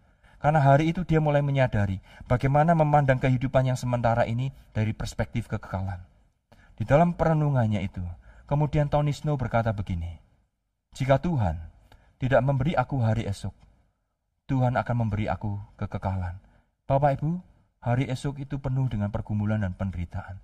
Karena 0.40 0.58
hari 0.58 0.90
itu 0.90 1.06
dia 1.06 1.22
mulai 1.22 1.38
menyadari 1.38 2.02
bagaimana 2.26 2.74
memandang 2.74 3.20
kehidupan 3.20 3.68
yang 3.68 3.78
sementara 3.78 4.26
ini 4.26 4.50
dari 4.74 4.90
perspektif 4.90 5.46
kekekalan. 5.46 6.02
Di 6.74 6.82
dalam 6.82 7.14
perenungannya 7.14 7.78
itu, 7.84 8.02
kemudian 8.50 8.90
Tony 8.90 9.14
Snow 9.14 9.38
berkata 9.38 9.70
begini, 9.70 10.18
Jika 10.98 11.22
Tuhan 11.22 11.62
tidak 12.18 12.42
memberi 12.42 12.74
aku 12.74 13.00
hari 13.00 13.22
esok, 13.28 13.54
Tuhan 14.50 14.74
akan 14.74 14.96
memberi 15.06 15.30
aku 15.30 15.56
kekekalan. 15.78 16.42
Bapak 16.90 17.22
Ibu, 17.22 17.38
hari 17.82 18.06
esok 18.06 18.46
itu 18.46 18.62
penuh 18.62 18.86
dengan 18.86 19.10
pergumulan 19.10 19.60
dan 19.60 19.74
penderitaan. 19.74 20.38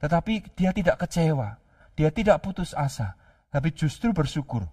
Tetapi 0.00 0.56
dia 0.56 0.72
tidak 0.72 0.96
kecewa, 0.96 1.60
dia 1.92 2.08
tidak 2.08 2.40
putus 2.40 2.72
asa, 2.72 3.14
tapi 3.52 3.76
justru 3.76 4.16
bersyukur. 4.16 4.64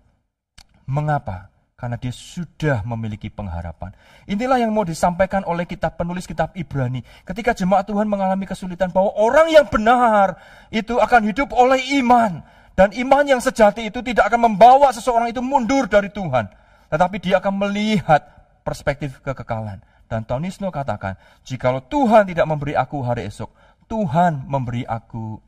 Mengapa? 0.88 1.52
Karena 1.78 1.94
dia 2.00 2.10
sudah 2.10 2.82
memiliki 2.88 3.30
pengharapan. 3.30 3.94
Inilah 4.26 4.58
yang 4.58 4.74
mau 4.74 4.82
disampaikan 4.82 5.46
oleh 5.46 5.70
kitab 5.70 5.94
penulis 5.94 6.26
kitab 6.26 6.56
Ibrani. 6.58 7.06
Ketika 7.22 7.54
jemaat 7.54 7.86
Tuhan 7.86 8.10
mengalami 8.10 8.50
kesulitan 8.50 8.90
bahwa 8.90 9.14
orang 9.14 9.54
yang 9.54 9.70
benar 9.70 10.42
itu 10.74 10.98
akan 10.98 11.30
hidup 11.30 11.54
oleh 11.54 11.78
iman. 12.02 12.42
Dan 12.74 12.98
iman 12.98 13.26
yang 13.30 13.42
sejati 13.42 13.94
itu 13.94 14.02
tidak 14.02 14.26
akan 14.26 14.50
membawa 14.50 14.90
seseorang 14.90 15.30
itu 15.30 15.42
mundur 15.42 15.86
dari 15.86 16.10
Tuhan. 16.10 16.50
Tetapi 16.90 17.18
dia 17.22 17.38
akan 17.38 17.54
melihat 17.70 18.26
perspektif 18.66 19.22
kekekalan. 19.22 19.78
Dan 20.08 20.24
Tony 20.24 20.48
Snow 20.48 20.72
katakan, 20.72 21.20
jikalau 21.44 21.84
Tuhan 21.84 22.32
tidak 22.32 22.48
memberi 22.48 22.74
aku 22.80 23.04
hari 23.04 23.28
esok, 23.28 23.52
Tuhan 23.92 24.48
memberi 24.48 24.88
aku 24.88 25.40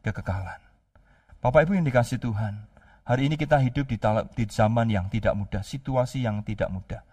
kekekalan. 0.00 0.60
Bapak 1.44 1.68
Ibu 1.68 1.76
yang 1.76 1.86
dikasih 1.86 2.16
Tuhan, 2.16 2.66
Hari 3.06 3.30
ini 3.30 3.38
kita 3.38 3.62
hidup 3.62 3.86
di, 4.34 4.44
zaman 4.50 4.90
yang 4.90 5.06
tidak 5.06 5.38
mudah, 5.38 5.62
situasi 5.62 6.26
yang 6.26 6.42
tidak 6.42 6.66
mudah. 6.74 7.06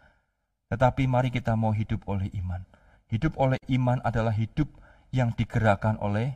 Tetapi 0.74 1.06
mari 1.06 1.30
kita 1.30 1.54
mau 1.54 1.70
hidup 1.70 2.10
oleh 2.10 2.34
iman. 2.34 2.66
Hidup 3.14 3.38
oleh 3.38 3.62
iman 3.70 4.02
adalah 4.02 4.34
hidup 4.34 4.66
yang 5.14 5.38
digerakkan 5.38 6.02
oleh 6.02 6.34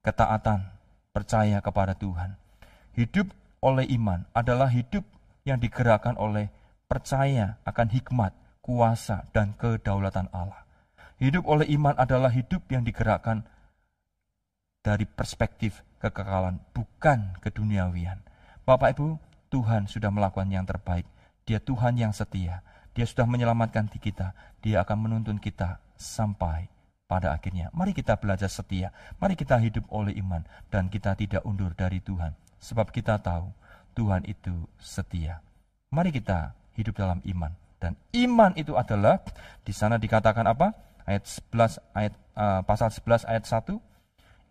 ketaatan, 0.00 0.72
percaya 1.12 1.60
kepada 1.60 1.92
Tuhan. 1.92 2.40
Hidup 2.96 3.28
oleh 3.60 3.84
iman 3.92 4.24
adalah 4.32 4.72
hidup 4.72 5.04
yang 5.44 5.60
digerakkan 5.60 6.16
oleh 6.16 6.48
percaya 6.88 7.60
akan 7.68 7.92
hikmat, 7.92 8.32
kuasa, 8.70 9.26
dan 9.34 9.58
kedaulatan 9.58 10.30
Allah. 10.30 10.62
Hidup 11.18 11.42
oleh 11.50 11.66
iman 11.74 11.98
adalah 11.98 12.30
hidup 12.30 12.70
yang 12.70 12.86
digerakkan 12.86 13.42
dari 14.86 15.10
perspektif 15.10 15.82
kekekalan, 15.98 16.62
bukan 16.70 17.34
keduniawian. 17.42 18.22
Bapak 18.62 18.94
Ibu, 18.94 19.18
Tuhan 19.50 19.90
sudah 19.90 20.14
melakukan 20.14 20.46
yang 20.54 20.62
terbaik. 20.62 21.02
Dia 21.42 21.58
Tuhan 21.58 21.98
yang 21.98 22.14
setia. 22.14 22.62
Dia 22.94 23.10
sudah 23.10 23.26
menyelamatkan 23.26 23.90
kita. 23.90 24.38
Dia 24.62 24.86
akan 24.86 25.10
menuntun 25.10 25.42
kita 25.42 25.82
sampai 25.98 26.70
pada 27.10 27.34
akhirnya. 27.34 27.74
Mari 27.74 27.90
kita 27.90 28.22
belajar 28.22 28.46
setia. 28.46 28.94
Mari 29.18 29.34
kita 29.34 29.58
hidup 29.58 29.90
oleh 29.90 30.14
iman. 30.22 30.46
Dan 30.70 30.86
kita 30.86 31.18
tidak 31.18 31.42
undur 31.42 31.74
dari 31.74 31.98
Tuhan. 31.98 32.38
Sebab 32.62 32.94
kita 32.94 33.18
tahu 33.18 33.50
Tuhan 33.98 34.22
itu 34.30 34.70
setia. 34.78 35.42
Mari 35.90 36.14
kita 36.14 36.54
hidup 36.78 36.94
dalam 36.94 37.18
iman. 37.26 37.59
Dan 37.80 37.96
iman 38.12 38.52
itu 38.60 38.76
adalah, 38.76 39.24
di 39.64 39.72
sana 39.72 39.96
dikatakan 39.96 40.44
apa? 40.44 40.76
Ayat 41.08 41.24
11, 41.24 41.80
ayat, 41.96 42.14
uh, 42.36 42.60
pasal 42.68 42.92
11 42.92 43.24
ayat 43.24 43.44
1. 43.48 43.80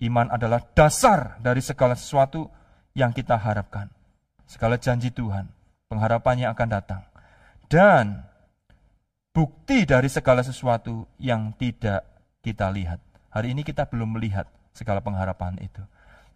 Iman 0.09 0.33
adalah 0.33 0.65
dasar 0.73 1.37
dari 1.39 1.61
segala 1.61 1.93
sesuatu 1.93 2.49
yang 2.97 3.13
kita 3.13 3.37
harapkan 3.37 3.93
segala 4.49 4.81
janji 4.81 5.13
Tuhan, 5.13 5.45
pengharapannya 5.93 6.49
akan 6.49 6.67
datang. 6.73 7.05
Dan 7.69 8.25
bukti 9.29 9.85
dari 9.85 10.09
segala 10.09 10.41
sesuatu 10.41 11.05
yang 11.21 11.53
tidak 11.53 12.01
kita 12.41 12.73
lihat. 12.73 12.97
Hari 13.29 13.53
ini 13.53 13.61
kita 13.61 13.85
belum 13.85 14.17
melihat 14.17 14.49
segala 14.73 15.05
pengharapan 15.05 15.61
itu. 15.61 15.85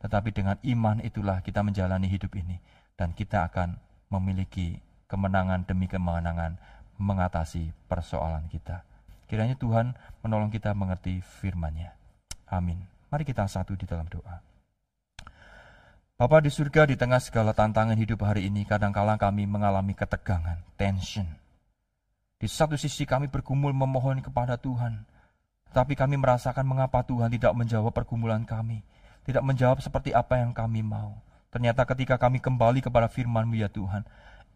Tetapi 0.06 0.30
dengan 0.30 0.62
iman 0.62 1.02
itulah 1.02 1.42
kita 1.42 1.66
menjalani 1.66 2.06
hidup 2.06 2.38
ini. 2.38 2.62
Dan 2.94 3.18
kita 3.18 3.50
akan 3.50 3.82
memiliki 4.14 4.78
kemenangan 5.10 5.66
demi 5.66 5.90
kemenangan 5.90 6.62
mengatasi 6.98 7.74
persoalan 7.90 8.46
kita. 8.50 8.86
Kiranya 9.26 9.58
Tuhan 9.58 9.98
menolong 10.22 10.54
kita 10.54 10.76
mengerti 10.78 11.24
firman-Nya. 11.42 11.96
Amin. 12.52 12.78
Mari 13.10 13.24
kita 13.26 13.46
satu 13.50 13.74
di 13.74 13.86
dalam 13.86 14.06
doa. 14.10 14.42
Bapa 16.14 16.38
di 16.46 16.54
surga 16.54 16.86
di 16.86 16.94
tengah 16.94 17.18
segala 17.18 17.58
tantangan 17.58 17.98
hidup 17.98 18.22
hari 18.22 18.46
ini, 18.46 18.64
kadangkala 18.70 19.18
kami 19.18 19.50
mengalami 19.50 19.98
ketegangan, 19.98 20.62
tension. 20.78 21.26
Di 22.38 22.46
satu 22.46 22.78
sisi 22.78 23.10
kami 23.10 23.32
bergumul 23.34 23.74
memohon 23.74 24.22
kepada 24.22 24.54
Tuhan, 24.56 25.10
tapi 25.74 25.98
kami 25.98 26.22
merasakan 26.22 26.70
mengapa 26.70 27.02
Tuhan 27.02 27.34
tidak 27.34 27.58
menjawab 27.58 27.90
pergumulan 27.90 28.46
kami, 28.46 28.86
tidak 29.26 29.42
menjawab 29.42 29.82
seperti 29.82 30.14
apa 30.14 30.38
yang 30.38 30.54
kami 30.54 30.86
mau. 30.86 31.18
Ternyata 31.50 31.82
ketika 31.90 32.22
kami 32.22 32.38
kembali 32.38 32.86
kepada 32.86 33.10
firman-Mu 33.10 33.58
ya 33.58 33.70
Tuhan, 33.74 34.06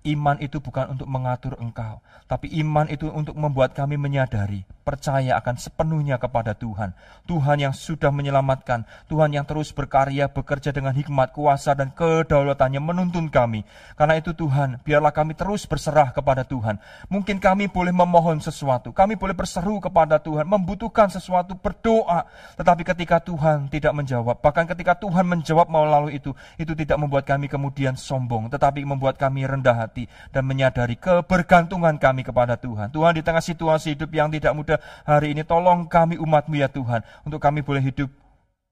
Iman 0.05 0.37
itu 0.39 0.61
bukan 0.61 0.93
untuk 0.93 1.09
mengatur 1.09 1.57
engkau, 1.57 1.99
tapi 2.29 2.47
iman 2.63 2.85
itu 2.87 3.09
untuk 3.09 3.33
membuat 3.33 3.73
kami 3.73 3.99
menyadari, 3.99 4.63
percaya 4.85 5.35
akan 5.35 5.59
sepenuhnya 5.59 6.15
kepada 6.15 6.55
Tuhan. 6.55 6.95
Tuhan 7.27 7.57
yang 7.59 7.75
sudah 7.75 8.07
menyelamatkan, 8.13 8.87
Tuhan 9.11 9.35
yang 9.35 9.43
terus 9.43 9.75
berkarya, 9.75 10.31
bekerja 10.31 10.71
dengan 10.71 10.95
hikmat, 10.95 11.35
kuasa, 11.35 11.75
dan 11.75 11.91
kedaulatannya 11.91 12.79
menuntun 12.79 13.27
kami. 13.27 13.67
Karena 13.99 14.15
itu 14.15 14.31
Tuhan, 14.31 14.79
biarlah 14.85 15.11
kami 15.11 15.33
terus 15.33 15.67
berserah 15.67 16.13
kepada 16.15 16.47
Tuhan. 16.47 16.79
Mungkin 17.11 17.41
kami 17.41 17.67
boleh 17.67 17.91
memohon 17.91 18.39
sesuatu, 18.39 18.95
kami 18.95 19.19
boleh 19.19 19.35
berseru 19.35 19.81
kepada 19.83 20.23
Tuhan, 20.23 20.47
membutuhkan 20.47 21.11
sesuatu, 21.11 21.57
berdoa. 21.59 22.29
Tetapi 22.55 22.85
ketika 22.85 23.19
Tuhan 23.19 23.67
tidak 23.67 23.91
menjawab, 23.91 24.39
bahkan 24.39 24.63
ketika 24.63 24.95
Tuhan 24.95 25.27
menjawab 25.27 25.67
melalui 25.67 26.21
itu, 26.21 26.31
itu 26.55 26.71
tidak 26.77 26.95
membuat 26.95 27.27
kami 27.27 27.51
kemudian 27.51 27.99
sombong, 27.99 28.47
tetapi 28.47 28.87
membuat 28.87 29.19
kami 29.19 29.43
rendah 29.43 29.86
hati 29.87 30.11
dan 30.35 30.43
menyadari 30.43 30.99
kebergantungan 30.99 31.95
kami 31.95 32.27
kepada 32.27 32.59
Tuhan. 32.59 32.91
Tuhan 32.91 33.15
di 33.15 33.23
tengah 33.23 33.39
situasi 33.39 33.95
hidup 33.95 34.11
yang 34.11 34.27
tidak 34.27 34.51
mudah 34.51 34.77
hari 35.07 35.31
ini 35.31 35.47
tolong 35.47 35.87
kami 35.87 36.19
umatmu 36.19 36.59
ya 36.59 36.67
Tuhan 36.67 37.07
untuk 37.23 37.39
kami 37.39 37.63
boleh 37.63 37.79
hidup 37.79 38.11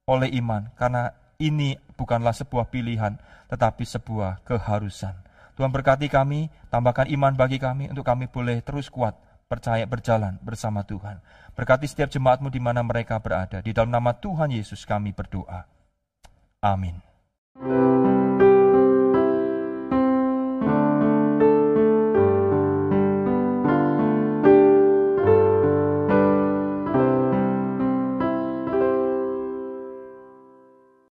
oleh 0.06 0.30
iman 0.38 0.70
karena 0.76 1.16
ini 1.40 1.80
bukanlah 1.96 2.36
sebuah 2.36 2.68
pilihan 2.68 3.16
tetapi 3.48 3.88
sebuah 3.88 4.44
keharusan. 4.44 5.16
Tuhan 5.56 5.72
berkati 5.72 6.12
kami, 6.12 6.52
tambahkan 6.68 7.08
iman 7.16 7.32
bagi 7.32 7.56
kami 7.56 7.88
untuk 7.88 8.04
kami 8.04 8.28
boleh 8.28 8.60
terus 8.60 8.92
kuat 8.92 9.16
percaya 9.48 9.88
berjalan 9.88 10.36
bersama 10.44 10.84
Tuhan. 10.84 11.24
Berkati 11.56 11.88
setiap 11.88 12.12
jemaatmu 12.12 12.52
di 12.52 12.60
mana 12.60 12.84
mereka 12.84 13.16
berada. 13.24 13.64
Di 13.64 13.72
dalam 13.72 13.94
nama 13.94 14.12
Tuhan 14.12 14.52
Yesus 14.52 14.84
kami 14.84 15.16
berdoa. 15.16 15.64
Amin. 16.60 17.00